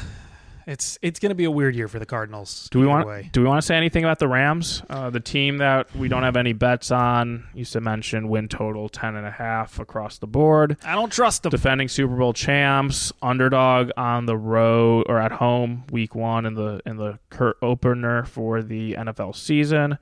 it's 0.66 0.98
it's 1.02 1.20
going 1.20 1.30
to 1.30 1.34
be 1.34 1.44
a 1.44 1.50
weird 1.50 1.74
year 1.76 1.88
for 1.88 1.98
the 1.98 2.06
Cardinals. 2.06 2.68
Do 2.70 2.80
we 2.80 2.86
want 2.86 3.06
way. 3.06 3.30
do 3.32 3.40
we 3.42 3.46
want 3.46 3.60
to 3.60 3.66
say 3.66 3.76
anything 3.76 4.04
about 4.04 4.18
the 4.18 4.28
Rams? 4.28 4.82
Uh, 4.88 5.10
the 5.10 5.20
team 5.20 5.58
that 5.58 5.94
we 5.94 6.08
don't 6.08 6.22
have 6.22 6.36
any 6.36 6.52
bets 6.52 6.90
on. 6.90 7.44
Used 7.54 7.72
to 7.74 7.80
mention 7.80 8.28
win 8.28 8.48
total 8.48 8.88
ten 8.88 9.14
and 9.16 9.26
a 9.26 9.30
half 9.30 9.78
across 9.78 10.18
the 10.18 10.26
board. 10.26 10.76
I 10.84 10.94
don't 10.94 11.12
trust 11.12 11.42
them. 11.42 11.50
defending 11.50 11.88
Super 11.88 12.16
Bowl 12.16 12.32
champs, 12.32 13.12
underdog 13.22 13.90
on 13.96 14.26
the 14.26 14.36
road 14.36 15.06
or 15.08 15.18
at 15.20 15.32
home, 15.32 15.84
week 15.90 16.14
one 16.14 16.46
in 16.46 16.54
the 16.54 16.80
in 16.86 16.96
the 16.96 17.18
cur- 17.30 17.56
opener 17.62 18.24
for 18.24 18.62
the 18.62 18.94
NFL 18.94 19.34
season. 19.36 19.98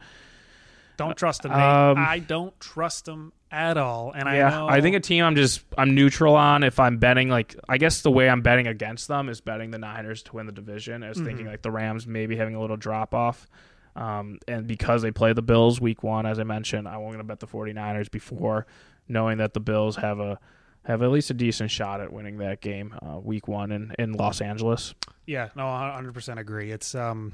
Don't 0.96 1.16
trust 1.16 1.42
them. 1.42 1.52
Um, 1.52 1.96
I 1.98 2.18
don't 2.18 2.58
trust 2.60 3.06
them 3.06 3.32
at 3.50 3.76
all. 3.76 4.12
And 4.12 4.24
yeah, 4.26 4.46
I 4.46 4.50
know 4.50 4.68
I 4.68 4.80
think 4.80 4.96
a 4.96 5.00
team 5.00 5.24
I'm 5.24 5.36
just 5.36 5.62
I'm 5.76 5.94
neutral 5.94 6.36
on. 6.36 6.62
If 6.62 6.80
I'm 6.80 6.98
betting, 6.98 7.28
like 7.28 7.56
I 7.68 7.78
guess 7.78 8.02
the 8.02 8.10
way 8.10 8.28
I'm 8.28 8.42
betting 8.42 8.66
against 8.66 9.08
them 9.08 9.28
is 9.28 9.40
betting 9.40 9.70
the 9.70 9.78
Niners 9.78 10.22
to 10.24 10.36
win 10.36 10.46
the 10.46 10.52
division. 10.52 11.02
I 11.02 11.08
was 11.08 11.18
thinking 11.18 11.46
like 11.46 11.62
the 11.62 11.70
Rams 11.70 12.06
maybe 12.06 12.36
having 12.36 12.54
a 12.54 12.60
little 12.60 12.76
drop 12.76 13.14
off. 13.14 13.46
Um, 13.94 14.38
and 14.48 14.66
because 14.66 15.02
they 15.02 15.10
play 15.10 15.34
the 15.34 15.42
Bills 15.42 15.80
week 15.80 16.02
one, 16.02 16.24
as 16.24 16.38
I 16.38 16.44
mentioned, 16.44 16.88
I'm 16.88 17.00
going 17.00 17.18
to 17.18 17.24
bet 17.24 17.40
the 17.40 17.46
49ers 17.46 18.10
before 18.10 18.66
knowing 19.06 19.38
that 19.38 19.52
the 19.52 19.60
Bills 19.60 19.96
have 19.96 20.18
a 20.18 20.38
have 20.84 21.02
at 21.02 21.10
least 21.10 21.30
a 21.30 21.34
decent 21.34 21.70
shot 21.70 22.00
at 22.00 22.12
winning 22.12 22.38
that 22.38 22.60
game 22.60 22.94
uh, 23.02 23.18
week 23.18 23.46
one 23.46 23.70
in, 23.70 23.94
in 23.98 24.12
Los 24.12 24.40
Angeles. 24.40 24.94
Yeah, 25.26 25.50
no, 25.54 25.62
100% 25.62 26.38
agree. 26.38 26.72
It's 26.72 26.94
um 26.94 27.32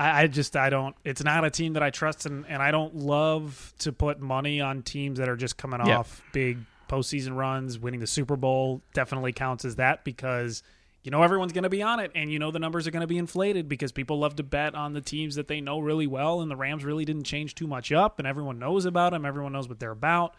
I, 0.00 0.22
I 0.22 0.26
just 0.28 0.56
I 0.56 0.70
don't 0.70 0.96
it's 1.04 1.22
not 1.22 1.44
a 1.44 1.50
team 1.50 1.74
that 1.74 1.82
I 1.82 1.90
trust 1.90 2.24
and, 2.26 2.46
and 2.48 2.62
I 2.62 2.70
don't 2.70 2.94
love 2.96 3.74
to 3.80 3.92
put 3.92 4.18
money 4.20 4.60
on 4.60 4.82
teams 4.82 5.18
that 5.18 5.28
are 5.28 5.36
just 5.36 5.56
coming 5.56 5.84
Yeah. 5.84 5.98
off 5.98 6.22
big 6.32 6.58
postseason 6.88 7.36
runs, 7.36 7.78
winning 7.78 8.00
the 8.00 8.06
Super 8.06 8.36
Bowl 8.36 8.80
definitely 8.94 9.32
counts 9.32 9.64
as 9.64 9.76
that 9.76 10.02
because 10.04 10.62
you 11.02 11.10
know 11.10 11.22
everyone's 11.22 11.52
going 11.52 11.64
to 11.64 11.68
be 11.70 11.82
on 11.82 12.00
it 12.00 12.10
and 12.14 12.32
you 12.32 12.38
know 12.38 12.50
the 12.50 12.58
numbers 12.58 12.86
are 12.86 12.90
going 12.90 13.02
to 13.02 13.06
be 13.06 13.18
inflated 13.18 13.68
because 13.68 13.92
people 13.92 14.18
love 14.18 14.36
to 14.36 14.42
bet 14.42 14.74
on 14.74 14.92
the 14.92 15.00
teams 15.00 15.34
that 15.36 15.48
they 15.48 15.60
know 15.60 15.78
really 15.80 16.06
well 16.06 16.40
and 16.40 16.50
the 16.50 16.56
Rams 16.56 16.84
really 16.84 17.04
didn't 17.04 17.24
change 17.24 17.54
too 17.54 17.66
much 17.66 17.92
up 17.92 18.18
and 18.18 18.26
everyone 18.26 18.58
knows 18.58 18.84
about 18.86 19.12
them, 19.12 19.24
everyone 19.24 19.52
knows 19.52 19.68
what 19.68 19.78
they're 19.80 19.90
about. 19.92 20.34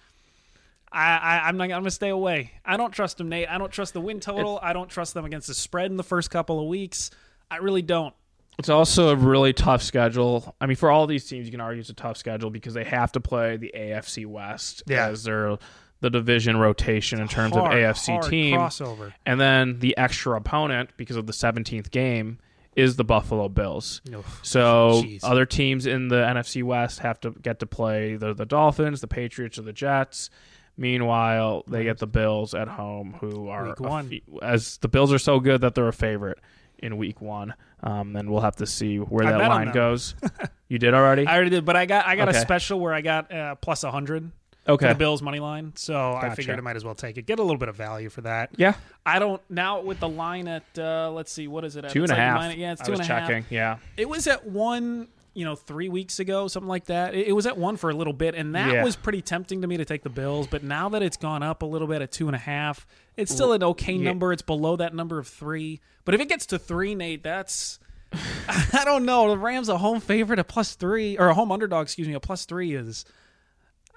I, 0.91 1.17
I, 1.17 1.47
I'm 1.47 1.55
not. 1.55 1.63
I'm 1.65 1.69
gonna 1.69 1.91
stay 1.91 2.09
away. 2.09 2.51
I 2.65 2.75
don't 2.75 2.91
trust 2.91 3.17
them, 3.17 3.29
Nate. 3.29 3.47
I 3.49 3.57
don't 3.57 3.71
trust 3.71 3.93
the 3.93 4.01
win 4.01 4.19
total. 4.19 4.59
I 4.61 4.73
don't 4.73 4.89
trust 4.89 5.13
them 5.13 5.23
against 5.23 5.47
the 5.47 5.53
spread 5.53 5.89
in 5.89 5.95
the 5.97 6.03
first 6.03 6.29
couple 6.31 6.59
of 6.59 6.67
weeks. 6.67 7.11
I 7.49 7.57
really 7.57 7.81
don't. 7.81 8.13
It's 8.61 8.69
also 8.69 9.09
a 9.09 9.15
really 9.15 9.53
tough 9.53 9.83
schedule. 9.83 10.55
I 10.61 10.65
mean, 10.65 10.77
for 10.77 10.89
all 10.89 11.05
these 11.07 11.25
teams, 11.27 11.45
you 11.47 11.51
can 11.51 11.59
argue 11.61 11.81
it's 11.81 11.89
a 11.89 11.93
tough 11.93 12.15
schedule 12.17 12.49
because 12.49 12.73
they 12.73 12.83
have 12.85 13.11
to 13.11 13.19
play 13.19 13.57
the 13.57 13.73
AFC 13.75 14.25
West 14.25 14.83
Yeah. 14.87 15.07
as 15.07 15.23
their 15.23 15.57
the 15.99 16.09
division 16.09 16.57
rotation 16.57 17.19
in 17.21 17.27
terms 17.27 17.53
Hard, 17.55 17.73
of 17.73 17.77
AFC 17.77 18.19
team. 18.27 18.57
crossover. 18.57 19.13
And 19.25 19.39
then 19.39 19.77
the 19.79 19.95
extra 19.97 20.35
opponent, 20.35 20.89
because 20.97 21.15
of 21.15 21.27
the 21.27 21.33
17th 21.33 21.91
game, 21.91 22.39
is 22.75 22.95
the 22.95 23.03
Buffalo 23.03 23.49
Bills. 23.49 24.01
Ugh. 24.11 24.23
So 24.41 25.01
Jeez. 25.03 25.19
other 25.23 25.45
teams 25.45 25.85
in 25.85 26.07
the 26.07 26.15
NFC 26.23 26.63
West 26.63 26.99
have 26.99 27.19
to 27.19 27.31
get 27.31 27.59
to 27.59 27.65
play 27.67 28.15
the, 28.15 28.33
the 28.33 28.45
Dolphins, 28.45 29.01
the 29.01 29.07
Patriots, 29.07 29.59
or 29.59 29.63
the 29.63 29.73
Jets. 29.73 30.29
Meanwhile, 30.77 31.65
they 31.67 31.83
get 31.83 31.99
the 31.99 32.07
Bills 32.07 32.55
at 32.55 32.67
home, 32.67 33.15
who 33.19 33.49
are 33.49 33.67
Week 33.67 33.79
one. 33.79 34.09
fe- 34.09 34.23
as 34.41 34.77
the 34.77 34.87
Bills 34.87 35.13
are 35.13 35.19
so 35.19 35.39
good 35.39 35.61
that 35.61 35.75
they're 35.75 35.87
a 35.87 35.93
favorite 35.93 36.39
in 36.81 36.97
Week 36.97 37.21
One. 37.21 37.53
Um, 37.83 38.15
and 38.15 38.29
we'll 38.29 38.41
have 38.41 38.57
to 38.57 38.67
see 38.67 38.97
where 38.97 39.25
I 39.25 39.31
that 39.31 39.49
line 39.49 39.71
goes. 39.71 40.13
you 40.67 40.77
did 40.77 40.93
already? 40.93 41.25
I 41.25 41.35
already 41.35 41.49
did, 41.49 41.65
but 41.65 41.75
I 41.75 41.85
got 41.85 42.05
I 42.05 42.15
got 42.15 42.29
a 42.29 42.33
special 42.33 42.79
where 42.79 42.93
I 42.93 43.01
got 43.01 43.31
uh, 43.31 43.55
plus 43.55 43.83
hundred 43.83 44.31
okay. 44.67 44.89
the 44.89 44.95
Bills 44.95 45.21
money 45.21 45.39
line. 45.39 45.73
So 45.75 46.13
I 46.13 46.35
figured 46.35 46.57
I 46.57 46.61
might 46.61 46.75
as 46.75 46.85
well 46.85 46.93
take 46.95 47.17
it. 47.17 47.25
Get 47.25 47.39
a 47.39 47.41
little 47.41 47.57
bit 47.57 47.69
of 47.69 47.75
value 47.75 48.09
for 48.09 48.21
that. 48.21 48.51
Yeah, 48.55 48.75
I 49.05 49.17
don't 49.19 49.41
now 49.49 49.81
with 49.81 49.99
the 49.99 50.09
line 50.09 50.47
at 50.47 50.63
uh, 50.77 51.09
let's 51.11 51.31
see 51.31 51.47
what 51.47 51.65
is 51.65 51.75
it 51.75 51.85
at? 51.85 51.91
two 51.91 52.03
and 52.03 52.11
It's 52.11 52.11
a 52.11 52.15
like 52.15 52.19
half. 52.21 52.37
minus- 52.37 52.57
yeah, 52.57 52.71
it's 52.73 52.81
I 52.81 52.85
two 52.85 52.91
was 52.91 52.99
and 52.99 53.09
a 53.09 53.13
half. 53.13 53.27
checking. 53.27 53.45
Yeah, 53.49 53.77
It 53.97 54.07
was 54.07 54.27
at 54.27 54.45
one, 54.45 55.07
you 55.33 55.45
know, 55.45 55.55
three 55.55 55.89
weeks 55.89 56.19
ago, 56.19 56.47
something 56.47 56.69
like 56.69 56.85
that. 56.85 57.15
It, 57.15 57.29
it 57.29 57.31
was 57.33 57.47
at 57.47 57.57
one 57.57 57.77
for 57.77 57.89
a 57.89 57.95
little 57.95 58.13
bit, 58.13 58.35
and 58.35 58.53
that 58.53 58.71
Yeah. 58.73 58.83
was 58.83 58.95
pretty 58.95 59.21
tempting 59.23 59.61
to 59.61 59.67
me 59.67 59.77
to 59.77 59.85
take 59.85 60.03
the 60.03 60.09
Bills. 60.09 60.45
But 60.45 60.63
now 60.63 60.89
that 60.89 61.01
it's 61.01 61.17
gone 61.17 61.41
up 61.41 61.63
a 61.63 61.65
little 61.65 61.87
bit 61.87 62.01
at 62.03 62.11
two 62.11 62.27
and 62.27 62.35
a 62.35 62.39
half, 62.39 62.85
it's 63.21 63.31
still 63.31 63.53
an 63.53 63.63
okay 63.63 63.93
Yeah. 63.93 64.03
number. 64.09 64.33
It's 64.33 64.41
below 64.41 64.75
that 64.77 64.93
number 64.93 65.19
of 65.19 65.27
three. 65.27 65.79
But 66.05 66.15
if 66.15 66.21
it 66.21 66.29
gets 66.29 66.45
to 66.47 66.59
three, 66.59 66.95
Nate, 66.95 67.23
that's 67.23 67.79
I 68.73 68.83
don't 68.83 69.05
know. 69.05 69.29
The 69.29 69.37
Rams 69.37 69.69
a 69.69 69.77
home 69.77 69.99
favorite 70.01 70.39
at 70.39 70.47
plus 70.47 70.75
three, 70.75 71.17
or 71.17 71.27
a 71.29 71.33
home 71.33 71.51
underdog, 71.51 71.83
excuse 71.83 72.07
me, 72.07 72.13
a 72.13 72.19
plus 72.19 72.45
three 72.45 72.73
is 72.75 73.05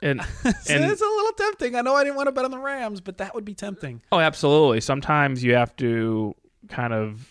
and 0.03 0.21
it's, 0.45 0.71
and 0.71 0.85
it's 0.85 1.01
a 1.01 1.05
little 1.05 1.33
tempting. 1.33 1.75
I 1.75 1.81
know 1.81 1.95
I 1.95 2.05
didn't 2.05 2.17
want 2.17 2.27
to 2.29 2.33
bet 2.33 2.45
on 2.45 2.51
the 2.51 2.59
Rams, 2.59 3.01
but 3.01 3.19
that 3.19 3.35
would 3.35 3.45
be 3.45 3.55
tempting. 3.55 4.03
Oh, 4.13 4.21
absolutely. 4.21 4.81
Sometimes 4.81 5.43
you 5.43 5.55
have 5.55 5.75
to 5.77 6.35
kind 6.69 6.93
of. 6.93 7.31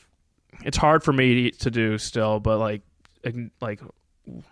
It's 0.65 0.77
hard 0.77 1.03
for 1.03 1.11
me 1.13 1.51
to 1.51 1.71
do 1.71 1.97
still, 1.97 2.39
but 2.39 2.57
like, 2.59 2.81
like 3.61 3.81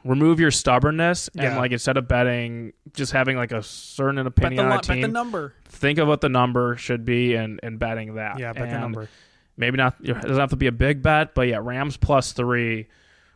remove 0.04 0.40
your 0.40 0.52
stubbornness 0.52 1.30
and 1.38 1.58
like 1.58 1.72
instead 1.72 1.98
of 1.98 2.08
betting, 2.08 2.74
just 2.94 3.12
having 3.14 3.38
like 3.38 3.52
a 3.52 3.64
certain 3.64 4.18
Bet 4.18 4.26
opinion 4.28 4.56
the, 4.68 4.72
on 4.74 4.80
a 4.80 4.82
bet 4.82 5.02
the 5.02 5.08
number. 5.08 5.54
think 5.66 6.00
of 6.00 6.08
what 6.08 6.22
the 6.22 6.30
number 6.30 6.76
should 6.78 7.06
be 7.06 7.36
and 7.36 7.60
and 7.64 7.80
betting 7.80 8.16
that. 8.16 8.40
Yeah, 8.40 8.54
bet 8.54 8.70
the 8.70 8.80
number. 8.80 9.10
Maybe 9.58 9.78
not. 9.78 9.96
It 10.02 10.14
doesn't 10.14 10.40
have 10.40 10.50
to 10.52 10.56
be 10.56 10.68
a 10.68 10.72
big 10.72 11.02
bet, 11.02 11.36
but 11.36 11.48
yeah, 11.48 11.60
Rams 11.62 11.98
plus 11.98 12.32
three 12.34 12.88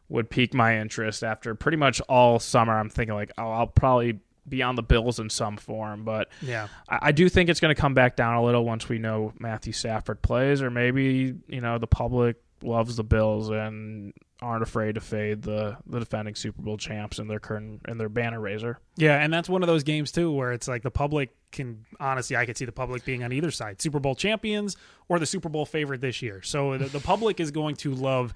would 0.09 0.29
pique 0.29 0.53
my 0.53 0.79
interest 0.79 1.23
after 1.23 1.55
pretty 1.55 1.77
much 1.77 1.99
all 2.01 2.39
summer. 2.39 2.77
I'm 2.77 2.89
thinking 2.89 3.15
like, 3.15 3.31
oh, 3.37 3.51
I'll 3.51 3.67
probably 3.67 4.19
be 4.47 4.61
on 4.61 4.75
the 4.75 4.83
Bills 4.83 5.19
in 5.19 5.29
some 5.29 5.57
form, 5.57 6.03
but 6.03 6.29
Yeah. 6.41 6.67
I, 6.87 6.99
I 7.03 7.11
do 7.11 7.27
think 7.29 7.49
it's 7.49 7.59
going 7.59 7.73
to 7.73 7.79
come 7.79 7.93
back 7.95 8.15
down 8.15 8.35
a 8.35 8.43
little 8.43 8.63
once 8.63 8.87
we 8.87 8.99
know 8.99 9.33
Matthew 9.39 9.73
Stafford 9.73 10.21
plays, 10.21 10.61
or 10.61 10.69
maybe 10.69 11.35
you 11.47 11.61
know 11.61 11.77
the 11.79 11.87
public 11.87 12.37
loves 12.61 12.95
the 12.95 13.03
Bills 13.03 13.49
and 13.49 14.13
aren't 14.41 14.63
afraid 14.63 14.95
to 14.95 15.01
fade 15.01 15.41
the, 15.41 15.77
the 15.87 15.99
defending 15.99 16.35
Super 16.35 16.61
Bowl 16.61 16.77
champs 16.77 17.19
in 17.19 17.27
their 17.27 17.39
current 17.39 17.81
in 17.87 17.97
their 17.97 18.09
banner 18.09 18.39
raiser. 18.39 18.79
Yeah, 18.97 19.15
and 19.21 19.33
that's 19.33 19.47
one 19.47 19.63
of 19.63 19.67
those 19.67 19.83
games 19.83 20.11
too 20.11 20.31
where 20.31 20.51
it's 20.51 20.67
like 20.67 20.83
the 20.83 20.91
public 20.91 21.33
can 21.51 21.85
honestly 21.99 22.35
I 22.35 22.45
could 22.45 22.57
see 22.57 22.65
the 22.65 22.71
public 22.73 23.05
being 23.05 23.23
on 23.23 23.31
either 23.31 23.51
side, 23.51 23.81
Super 23.81 23.99
Bowl 23.99 24.15
champions 24.15 24.75
or 25.07 25.19
the 25.19 25.25
Super 25.25 25.47
Bowl 25.49 25.65
favorite 25.65 26.01
this 26.01 26.21
year. 26.21 26.41
So 26.41 26.77
the, 26.77 26.85
the 26.85 26.99
public 26.99 27.39
is 27.39 27.51
going 27.51 27.75
to 27.77 27.93
love 27.93 28.33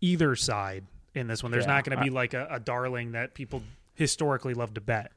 either 0.00 0.34
side 0.34 0.84
in 1.14 1.26
this 1.26 1.42
one. 1.42 1.52
There's 1.52 1.66
Yeah, 1.66 1.74
not 1.74 1.84
going 1.84 1.98
to 1.98 2.04
be 2.04 2.10
like 2.10 2.34
a, 2.34 2.48
a 2.50 2.60
darling 2.60 3.12
that 3.12 3.34
people 3.34 3.62
historically 3.94 4.54
love 4.54 4.74
to 4.74 4.80
bet. 4.80 5.12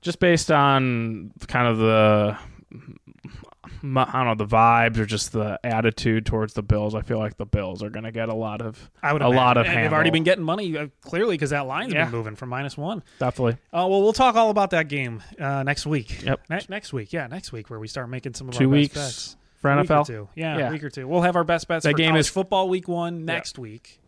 Just 0.00 0.18
based 0.18 0.50
on 0.50 1.32
kind 1.46 1.68
of 1.68 1.78
the 1.78 2.38
I 2.72 4.12
don't 4.24 4.26
know 4.26 4.34
the 4.34 4.46
vibes 4.46 4.98
or 4.98 5.06
just 5.06 5.32
the 5.32 5.58
attitude 5.64 6.26
towards 6.26 6.54
the 6.54 6.62
Bills, 6.62 6.94
I 6.94 7.02
feel 7.02 7.18
like 7.18 7.36
the 7.36 7.46
Bills 7.46 7.82
are 7.82 7.90
going 7.90 8.04
to 8.04 8.12
get 8.12 8.28
a 8.28 8.34
lot 8.34 8.60
of 8.60 8.90
I 9.02 9.12
would 9.12 9.22
a 9.22 9.28
lot 9.28 9.56
of 9.56 9.66
and 9.66 9.76
they've 9.84 9.92
already 9.92 10.10
been 10.10 10.24
getting 10.24 10.44
money 10.44 10.76
uh, 10.76 10.88
clearly 11.02 11.34
because 11.34 11.50
that 11.50 11.66
line's 11.66 11.92
Yeah. 11.92 12.04
been 12.04 12.12
moving 12.12 12.36
from 12.36 12.48
minus 12.48 12.76
one. 12.76 13.02
definitely. 13.18 13.54
Uh, 13.72 13.86
well, 13.88 14.02
we'll 14.02 14.12
talk 14.12 14.34
all 14.36 14.50
about 14.50 14.70
that 14.70 14.88
game 14.88 15.22
uh, 15.38 15.62
next 15.62 15.86
week. 15.86 16.22
Yep. 16.22 16.40
Ne- 16.50 16.60
next 16.68 16.92
week, 16.92 17.12
yeah, 17.12 17.26
next 17.26 17.52
week 17.52 17.70
where 17.70 17.78
we 17.80 17.88
start 17.88 18.08
making 18.08 18.34
some 18.34 18.48
of 18.48 18.54
Two 18.54 18.64
our 18.64 18.70
weeks 18.70 18.94
best 18.94 19.34
bets. 19.34 19.36
for 19.60 19.70
A 19.70 19.80
week 19.80 19.88
NFL. 19.90 20.06
two. 20.06 20.28
Yeah, 20.34 20.58
Yeah. 20.58 20.68
a 20.68 20.72
week 20.72 20.82
or 20.84 20.90
two. 20.90 21.06
We'll 21.06 21.22
have 21.22 21.36
our 21.36 21.44
best 21.44 21.68
bets 21.68 21.84
That 21.84 21.92
for 21.92 21.98
game 21.98 22.16
is- 22.16 22.28
football 22.28 22.68
week 22.68 22.88
one 22.88 23.24
next 23.24 23.58
week. 23.58 24.00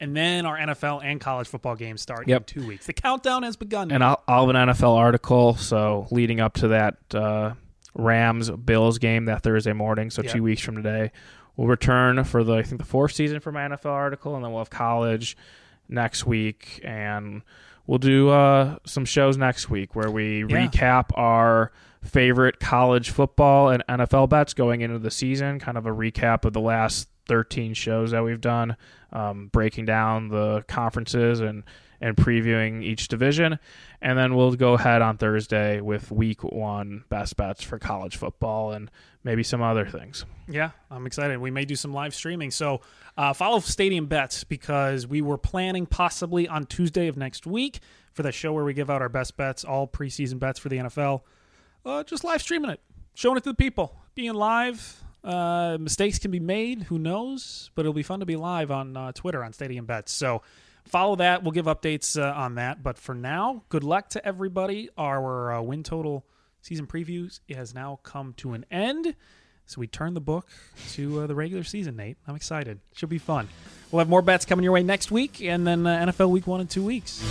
And 0.00 0.16
then 0.16 0.46
our 0.46 0.56
NFL 0.58 1.00
and 1.04 1.20
college 1.20 1.46
football 1.46 1.76
games 1.76 2.02
start 2.02 2.26
Yep. 2.26 2.40
in 2.40 2.44
two 2.62 2.66
weeks. 2.66 2.86
The 2.86 2.92
countdown 2.92 3.44
has 3.44 3.56
begun. 3.56 3.92
And 3.92 4.02
I'll, 4.02 4.20
I'll 4.26 4.46
have 4.48 4.56
an 4.56 4.68
NFL 4.68 4.96
article. 4.96 5.54
So 5.54 6.08
leading 6.10 6.40
up 6.40 6.54
to 6.54 6.68
that 6.68 6.96
uh, 7.14 7.52
Rams 7.94 8.50
Bills 8.50 8.98
game 8.98 9.26
that 9.26 9.42
Thursday 9.42 9.72
morning, 9.72 10.10
so 10.10 10.22
Yeah. 10.22 10.32
two 10.32 10.42
weeks 10.42 10.62
from 10.62 10.76
today, 10.76 11.10
we'll 11.56 11.68
return 11.68 12.22
for 12.24 12.42
the 12.44 12.54
I 12.54 12.62
think 12.62 12.80
the 12.80 12.86
fourth 12.86 13.12
season 13.12 13.40
for 13.40 13.52
my 13.52 13.62
NFL 13.62 13.90
article, 13.92 14.34
and 14.34 14.44
then 14.44 14.52
we'll 14.52 14.60
have 14.60 14.70
college 14.70 15.36
next 15.88 16.24
week, 16.26 16.80
and 16.84 17.42
we'll 17.86 17.98
do 17.98 18.30
uh, 18.30 18.76
some 18.86 19.04
shows 19.04 19.36
next 19.36 19.68
week 19.68 19.94
where 19.94 20.10
we 20.10 20.44
Yeah. 20.44 20.66
recap 20.68 21.06
our 21.18 21.70
favorite 22.02 22.58
college 22.60 23.10
football 23.10 23.68
and 23.68 23.82
NFL 23.88 24.26
bets 24.28 24.54
going 24.54 24.80
into 24.80 24.98
the 24.98 25.10
season. 25.10 25.58
Kind 25.60 25.76
of 25.78 25.86
a 25.86 25.90
recap 25.90 26.44
of 26.44 26.52
the 26.52 26.60
last 26.60 27.08
13 27.28 27.74
shows 27.74 28.10
that 28.10 28.24
we've 28.24 28.40
done, 28.40 28.76
um, 29.12 29.48
breaking 29.52 29.84
down 29.84 30.28
the 30.28 30.64
conferences 30.66 31.40
and 31.40 31.62
and 32.02 32.16
previewing 32.16 32.82
each 32.82 33.08
division. 33.08 33.58
And 34.02 34.18
then 34.18 34.34
we'll 34.34 34.56
go 34.56 34.74
ahead 34.74 35.00
on 35.00 35.16
Thursday 35.16 35.80
with 35.80 36.10
week 36.10 36.42
one 36.42 37.04
best 37.08 37.36
bets 37.36 37.62
for 37.62 37.78
college 37.78 38.16
football 38.16 38.72
and 38.72 38.90
maybe 39.22 39.44
some 39.44 39.62
other 39.62 39.86
things. 39.86 40.26
Yeah, 40.48 40.70
I'm 40.90 41.06
excited. 41.06 41.38
We 41.38 41.52
may 41.52 41.64
do 41.64 41.76
some 41.76 41.94
live 41.94 42.12
streaming. 42.14 42.50
So 42.50 42.80
uh, 43.16 43.32
follow 43.32 43.60
Stadium 43.60 44.06
Bets 44.06 44.42
because 44.42 45.06
we 45.06 45.22
were 45.22 45.38
planning 45.38 45.86
possibly 45.86 46.48
on 46.48 46.66
Tuesday 46.66 47.06
of 47.06 47.16
next 47.16 47.46
week 47.46 47.78
for 48.12 48.24
the 48.24 48.32
show 48.32 48.52
where 48.52 48.64
we 48.64 48.74
give 48.74 48.90
out 48.90 49.00
our 49.00 49.08
best 49.08 49.36
bets, 49.36 49.64
all 49.64 49.86
preseason 49.86 50.40
bets 50.40 50.58
for 50.58 50.68
the 50.68 50.78
NFL. 50.78 51.22
uh, 51.86 52.02
just 52.02 52.24
live 52.24 52.42
streaming 52.42 52.70
it, 52.70 52.80
showing 53.14 53.36
it 53.36 53.44
to 53.44 53.50
the 53.50 53.54
people, 53.54 53.96
being 54.16 54.34
live. 54.34 55.04
Uh, 55.22 55.76
mistakes 55.78 56.18
can 56.18 56.32
be 56.32 56.40
made, 56.40 56.82
who 56.84 56.98
knows? 56.98 57.70
But 57.76 57.82
it'll 57.82 57.92
be 57.92 58.02
fun 58.02 58.18
to 58.18 58.26
be 58.26 58.34
live 58.34 58.72
on 58.72 58.96
uh, 58.96 59.12
Twitter 59.12 59.44
on 59.44 59.52
Stadium 59.52 59.86
Bets. 59.86 60.10
So 60.10 60.42
follow 60.84 61.16
that. 61.16 61.42
We'll 61.42 61.52
give 61.52 61.66
updates 61.66 62.20
uh, 62.20 62.32
on 62.34 62.56
that. 62.56 62.82
But 62.82 62.98
for 62.98 63.14
now, 63.14 63.64
good 63.68 63.84
luck 63.84 64.10
to 64.10 64.26
everybody. 64.26 64.88
Our 64.96 65.52
uh, 65.52 65.62
win 65.62 65.82
total 65.82 66.24
season 66.60 66.86
previews 66.86 67.40
has 67.54 67.74
now 67.74 68.00
come 68.02 68.34
to 68.38 68.52
an 68.52 68.64
end. 68.70 69.14
So 69.66 69.80
we 69.80 69.86
turn 69.86 70.14
the 70.14 70.20
book 70.20 70.48
to 70.92 71.20
uh, 71.20 71.26
the 71.26 71.34
regular 71.34 71.64
season, 71.64 71.96
Nate. 71.96 72.18
I'm 72.26 72.36
excited. 72.36 72.80
Should 72.94 73.08
be 73.08 73.18
fun. 73.18 73.48
We'll 73.90 74.00
have 74.00 74.08
more 74.08 74.22
bets 74.22 74.44
coming 74.44 74.64
your 74.64 74.72
way 74.72 74.82
next 74.82 75.10
week, 75.10 75.40
and 75.40 75.66
then 75.66 75.86
uh, 75.86 76.06
NFL 76.06 76.30
Week 76.30 76.46
One 76.46 76.60
in 76.60 76.66
two 76.66 76.84
weeks. 76.84 77.22